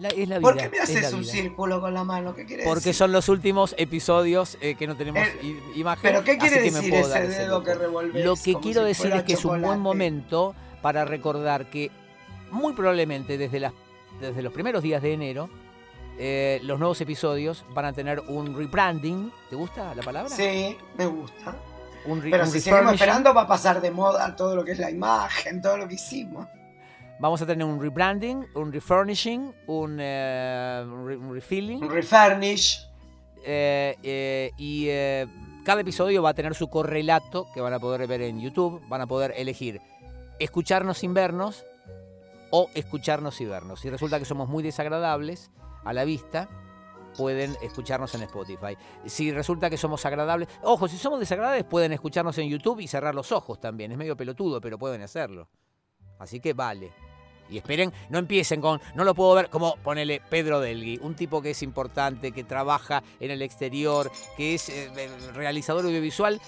La- 0.00 0.08
es 0.08 0.28
la 0.28 0.38
vida. 0.38 0.40
¿Por 0.40 0.56
qué 0.56 0.68
me 0.68 0.78
haces 0.80 1.12
un 1.12 1.20
vida. 1.20 1.32
círculo 1.32 1.80
con 1.80 1.92
la 1.94 2.04
mano? 2.04 2.34
¿Qué 2.34 2.46
quiere 2.46 2.64
Porque 2.64 2.80
decir? 2.80 2.94
son 2.94 3.12
los 3.12 3.28
últimos 3.28 3.74
episodios 3.78 4.56
eh, 4.60 4.74
que 4.74 4.86
no 4.86 4.96
tenemos 4.96 5.20
Eh, 5.22 5.60
imagen. 5.76 6.02
¿Pero 6.02 6.24
qué 6.24 6.32
así 6.32 6.40
quiere 6.40 6.56
que 6.62 6.70
me 6.70 6.76
decir 6.78 6.90
puedo 6.94 7.08
dar 7.08 7.22
ese 7.24 7.38
dedo 7.42 7.62
que 7.62 7.74
revolves? 7.74 8.24
Lo 8.24 8.34
que 8.36 8.54
quiero 8.60 8.80
si 8.82 8.86
decir 8.88 9.12
es 9.12 9.22
que 9.24 9.34
es 9.34 9.44
un 9.44 9.60
buen 9.62 9.78
momento 9.80 10.54
para 10.82 11.04
recordar 11.04 11.66
que 11.70 11.90
muy 12.50 12.72
probablemente 12.72 13.36
desde, 13.38 13.60
las, 13.60 13.72
desde 14.20 14.42
los 14.42 14.52
primeros 14.52 14.82
días 14.82 15.02
de 15.02 15.12
enero 15.12 15.50
eh, 16.18 16.60
los 16.64 16.78
nuevos 16.78 17.00
episodios 17.00 17.64
van 17.74 17.84
a 17.86 17.92
tener 17.92 18.20
un 18.28 18.56
rebranding. 18.56 19.32
¿Te 19.48 19.56
gusta 19.56 19.94
la 19.94 20.02
palabra? 20.02 20.28
Sí, 20.34 20.76
me 20.98 21.06
gusta. 21.06 21.56
Un, 22.06 22.22
re- 22.22 22.30
Pero 22.30 22.44
un 22.44 22.50
si 22.50 22.60
seguimos 22.60 22.92
esperando 22.94 23.32
va 23.34 23.42
a 23.42 23.46
pasar 23.46 23.80
de 23.80 23.90
moda 23.90 24.34
todo 24.36 24.56
lo 24.56 24.64
que 24.64 24.72
es 24.72 24.78
la 24.78 24.90
imagen, 24.90 25.60
todo 25.62 25.76
lo 25.76 25.86
que 25.86 25.94
hicimos. 25.96 26.46
Vamos 27.20 27.42
a 27.42 27.46
tener 27.46 27.66
un 27.66 27.80
rebranding, 27.80 28.46
un 28.54 28.72
refurnishing, 28.72 29.54
un, 29.66 29.98
eh, 30.00 30.82
un 30.86 31.06
re- 31.06 31.16
un 31.18 31.34
refilling. 31.34 31.82
Un 31.82 31.90
refurnish. 31.90 32.86
eh, 33.44 33.94
eh, 34.02 34.50
y 34.56 34.86
eh, 34.88 35.26
cada 35.64 35.82
episodio 35.82 36.22
va 36.22 36.30
a 36.30 36.34
tener 36.34 36.54
su 36.54 36.68
correlato 36.68 37.46
que 37.52 37.60
van 37.60 37.74
a 37.74 37.78
poder 37.78 38.06
ver 38.06 38.22
en 38.22 38.40
YouTube. 38.40 38.80
Van 38.88 39.02
a 39.02 39.06
poder 39.06 39.34
elegir 39.36 39.80
escucharnos 40.38 40.96
sin 40.98 41.12
vernos 41.12 41.66
o 42.50 42.70
escucharnos 42.74 43.38
y 43.42 43.44
vernos. 43.44 43.80
Si 43.80 43.90
resulta 43.90 44.18
que 44.18 44.24
somos 44.24 44.48
muy 44.48 44.62
desagradables 44.62 45.50
a 45.84 45.92
la 45.92 46.04
vista, 46.04 46.48
pueden 47.18 47.54
escucharnos 47.60 48.14
en 48.14 48.22
Spotify. 48.22 48.78
Si 49.04 49.30
resulta 49.30 49.68
que 49.68 49.76
somos 49.76 50.06
agradables, 50.06 50.48
ojo, 50.62 50.88
si 50.88 50.96
somos 50.96 51.20
desagradables 51.20 51.64
pueden 51.64 51.92
escucharnos 51.92 52.38
en 52.38 52.48
YouTube 52.48 52.80
y 52.80 52.88
cerrar 52.88 53.14
los 53.14 53.30
ojos 53.30 53.60
también. 53.60 53.92
Es 53.92 53.98
medio 53.98 54.16
pelotudo, 54.16 54.60
pero 54.62 54.78
pueden 54.78 55.02
hacerlo. 55.02 55.48
Así 56.18 56.40
que 56.40 56.54
vale. 56.54 56.90
Y 57.50 57.58
esperen, 57.58 57.92
no 58.08 58.18
empiecen 58.18 58.60
con, 58.60 58.80
no 58.94 59.04
lo 59.04 59.14
puedo 59.14 59.34
ver, 59.34 59.50
como 59.50 59.76
ponele 59.76 60.22
Pedro 60.28 60.60
Delgui, 60.60 60.98
un 61.02 61.14
tipo 61.14 61.42
que 61.42 61.50
es 61.50 61.62
importante, 61.62 62.32
que 62.32 62.44
trabaja 62.44 63.02
en 63.18 63.30
el 63.30 63.42
exterior, 63.42 64.10
que 64.36 64.54
es 64.54 64.68
eh, 64.68 64.90
eh, 64.96 65.10
realizador 65.34 65.84
audiovisual. 65.84 66.40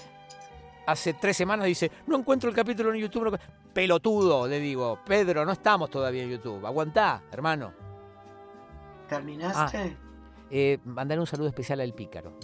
Hace 0.85 1.13
tres 1.13 1.37
semanas 1.37 1.65
dice, 1.65 1.91
no 2.07 2.17
encuentro 2.17 2.49
el 2.49 2.55
capítulo 2.55 2.93
en 2.93 3.01
YouTube. 3.01 3.23
no 3.23 3.31
encu-". 3.31 3.39
Pelotudo, 3.73 4.47
le 4.47 4.59
digo, 4.59 4.99
Pedro, 5.05 5.45
no 5.45 5.51
estamos 5.51 5.89
todavía 5.89 6.23
en 6.23 6.29
YouTube. 6.29 6.65
Aguantá, 6.65 7.23
hermano. 7.31 7.73
¿Terminaste? 9.09 9.97
Eh, 10.49 10.79
mandale 10.85 11.19
un 11.19 11.27
saludo 11.27 11.47
especial 11.47 11.81
al 11.81 11.93
Pícaro. 11.93 12.37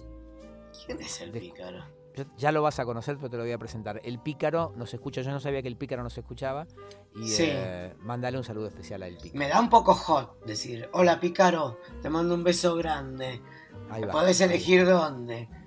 ¿Quién 0.86 1.00
es 1.02 1.22
el 1.22 1.32
pícaro? 1.32 1.84
Ya 2.38 2.52
lo 2.52 2.62
vas 2.62 2.80
a 2.80 2.86
conocer, 2.86 3.18
pero 3.18 3.30
te 3.30 3.38
lo 3.38 3.44
voy 3.44 3.52
a 3.52 3.58
presentar. 3.58 4.00
El 4.04 4.20
Pícaro 4.20 4.74
nos 4.76 4.94
escucha, 4.94 5.22
yo 5.22 5.32
no 5.32 5.40
sabía 5.40 5.62
que 5.62 5.68
el 5.68 5.78
Pícaro 5.78 6.04
nos 6.04 6.18
escuchaba. 6.18 6.68
Y 7.16 7.28
Sí. 7.28 7.46
eh, 7.48 7.96
mandale 8.00 8.38
un 8.38 8.44
saludo 8.44 8.68
especial 8.68 9.04
al 9.04 9.16
Pícaro. 9.18 9.40
Me 9.40 9.48
da 9.48 9.60
un 9.60 9.70
poco 9.70 9.94
hot 9.94 10.44
decir, 10.46 10.90
hola 10.94 11.20
Pícaro, 11.20 11.80
te 12.02 12.10
mando 12.10 12.34
un 12.36 12.44
beso 12.44 12.76
grande. 12.76 13.42
Ahí 13.90 14.04
va. 14.04 14.12
Podés 14.12 14.40
elegir 14.42 14.86
dónde. 14.86 15.50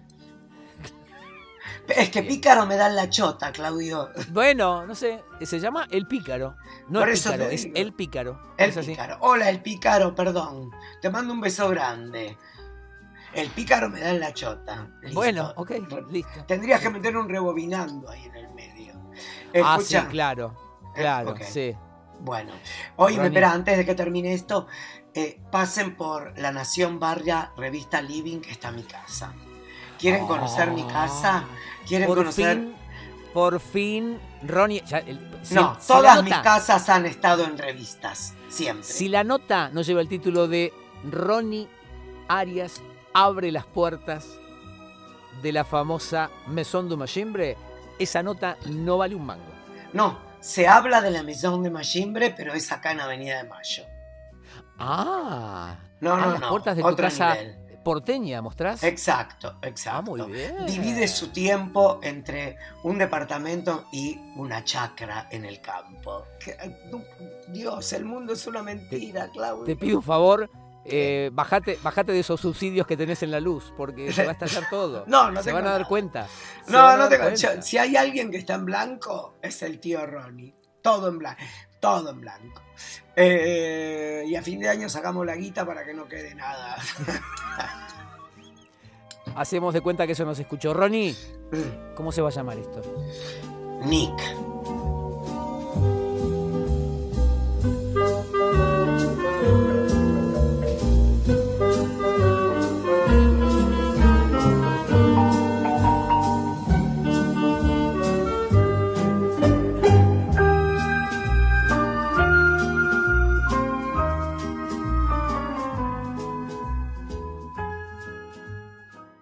Es 1.88 2.10
que. 2.10 2.22
Pícaro 2.22 2.64
me 2.66 2.76
da 2.76 2.88
la 2.88 3.10
chota, 3.10 3.50
Claudio. 3.52 4.10
Bueno, 4.30 4.86
no 4.86 4.94
sé, 4.94 5.22
se 5.42 5.58
llama 5.60 5.88
El 5.90 6.06
Pícaro. 6.06 6.56
No 6.88 7.00
Por 7.00 7.10
es 7.10 7.20
eso 7.20 7.32
Pícaro, 7.32 7.50
es. 7.50 7.68
El 7.74 7.92
Pícaro. 7.92 8.40
El. 8.56 8.72
Pícaro. 8.72 9.16
Hola, 9.20 9.50
el 9.50 9.60
Pícaro, 9.62 10.14
perdón. 10.14 10.70
Te 11.00 11.10
mando 11.10 11.32
un 11.34 11.40
beso 11.40 11.68
grande. 11.68 12.36
El 13.34 13.48
pícaro 13.50 13.88
me 13.88 14.00
da 14.00 14.10
en 14.10 14.20
la 14.20 14.32
chota. 14.34 14.88
Listo. 15.02 15.14
Bueno, 15.14 15.52
ok, 15.56 15.70
listo. 16.10 16.44
Tendrías 16.46 16.80
que 16.80 16.90
meter 16.90 17.16
un 17.16 17.28
rebobinando 17.28 18.10
ahí 18.10 18.24
en 18.24 18.34
el 18.36 18.50
medio. 18.54 18.94
Ah, 19.64 19.78
sí, 19.82 19.96
claro. 20.10 20.56
Claro, 20.94 21.30
ok. 21.32 21.42
sí. 21.42 21.74
Bueno, 22.20 22.52
oye, 22.96 23.16
Ronnie. 23.16 23.28
espera, 23.28 23.52
antes 23.52 23.76
de 23.76 23.84
que 23.84 23.94
termine 23.94 24.32
esto, 24.34 24.66
eh, 25.14 25.40
pasen 25.50 25.96
por 25.96 26.38
La 26.38 26.52
Nación 26.52 27.00
Barria, 27.00 27.52
revista 27.56 28.00
Living, 28.00 28.40
que 28.40 28.50
está 28.52 28.70
mi 28.70 28.82
casa. 28.84 29.32
¿Quieren 29.98 30.26
conocer 30.26 30.70
mi 30.70 30.84
casa? 30.86 31.44
¿Quieren 31.86 32.04
Ah. 32.04 32.08
Por 32.08 32.18
conocer...? 32.18 32.56
fin, 32.58 32.74
por 33.32 33.58
fin, 33.60 34.20
Ronnie. 34.42 34.82
ya, 34.86 34.98
el- 34.98 35.18
si- 35.42 35.54
no, 35.54 35.76
todas 35.86 36.22
mis 36.22 36.36
casas 36.38 36.88
han 36.88 37.06
estado 37.06 37.44
en 37.44 37.56
revistas, 37.58 38.34
siempre. 38.48 38.84
Si 38.84 39.08
la 39.08 39.24
nota 39.24 39.70
no 39.70 39.80
lleva 39.82 40.00
el 40.00 40.08
título 40.08 40.46
de 40.48 40.72
Ronnie 41.10 41.68
Arias 42.28 42.80
abre 43.14 43.52
las 43.52 43.64
puertas 43.66 44.38
de 45.42 45.52
la 45.52 45.64
famosa 45.64 46.30
Maison 46.46 46.88
du 46.88 46.96
Machimbre, 46.96 47.56
esa 47.98 48.22
nota 48.22 48.56
no 48.66 48.98
vale 48.98 49.14
un 49.14 49.24
mango. 49.26 49.52
No, 49.92 50.18
se 50.40 50.66
habla 50.68 51.00
de 51.00 51.10
la 51.10 51.22
Maison 51.22 51.62
de 51.62 51.70
Machimbre, 51.70 52.30
pero 52.36 52.52
es 52.54 52.70
acá 52.72 52.92
en 52.92 53.00
Avenida 53.00 53.42
de 53.42 53.48
Mayo. 53.48 53.84
Ah, 54.78 55.76
No, 56.00 56.16
no, 56.16 56.32
las 56.32 56.40
no, 56.40 56.48
puertas 56.50 56.76
de 56.76 56.82
tu 56.82 56.96
casa 56.96 57.34
nivel. 57.34 57.56
porteña, 57.84 58.42
¿mostrás? 58.42 58.82
Exacto, 58.82 59.56
exacto. 59.62 59.98
Ah, 59.98 60.02
muy 60.02 60.32
bien. 60.32 60.66
Divide 60.66 61.06
su 61.08 61.28
tiempo 61.28 62.00
entre 62.02 62.56
un 62.82 62.98
departamento 62.98 63.84
y 63.92 64.18
una 64.36 64.64
chacra 64.64 65.28
en 65.30 65.44
el 65.44 65.60
campo. 65.60 66.24
Dios, 67.48 67.92
el 67.92 68.04
mundo 68.04 68.32
es 68.32 68.46
una 68.46 68.62
mentira, 68.62 69.28
Claudio. 69.32 69.64
Te 69.64 69.76
pido 69.76 69.98
un 69.98 70.02
favor, 70.02 70.50
eh, 70.84 71.30
bajate, 71.32 71.78
bajate 71.82 72.12
de 72.12 72.20
esos 72.20 72.40
subsidios 72.40 72.86
que 72.86 72.96
tenés 72.96 73.22
en 73.22 73.30
la 73.30 73.40
luz, 73.40 73.72
porque 73.76 74.12
se 74.12 74.24
va 74.24 74.30
a 74.30 74.32
estallar 74.32 74.64
todo. 74.70 75.04
No, 75.06 75.30
no 75.30 75.42
Se 75.42 75.52
van 75.52 75.64
a 75.66 75.70
dar 75.70 75.80
nada. 75.80 75.88
cuenta. 75.88 76.26
Se 76.64 76.72
No, 76.72 76.96
no 76.96 77.08
tengo. 77.08 77.24
cuenta. 77.24 77.62
si 77.62 77.78
hay 77.78 77.96
alguien 77.96 78.30
que 78.30 78.38
está 78.38 78.54
en 78.54 78.64
blanco, 78.64 79.34
es 79.42 79.62
el 79.62 79.78
tío 79.80 80.04
Ronnie. 80.06 80.54
Todo 80.82 81.08
en 81.08 81.18
blanco. 81.18 81.40
Todo 81.80 82.10
en 82.10 82.20
blanco. 82.20 82.62
Eh, 83.16 84.24
y 84.26 84.34
a 84.34 84.42
fin 84.42 84.58
de 84.60 84.68
año 84.68 84.88
sacamos 84.88 85.26
la 85.26 85.36
guita 85.36 85.64
para 85.66 85.84
que 85.84 85.94
no 85.94 86.08
quede 86.08 86.34
nada. 86.34 86.76
Hacemos 89.36 89.72
de 89.74 89.80
cuenta 89.80 90.06
que 90.06 90.12
eso 90.12 90.24
nos 90.24 90.38
escuchó. 90.38 90.74
Ronnie, 90.74 91.14
¿cómo 91.94 92.12
se 92.12 92.20
va 92.20 92.28
a 92.28 92.32
llamar 92.32 92.58
esto? 92.58 92.82
Nick. 93.84 94.12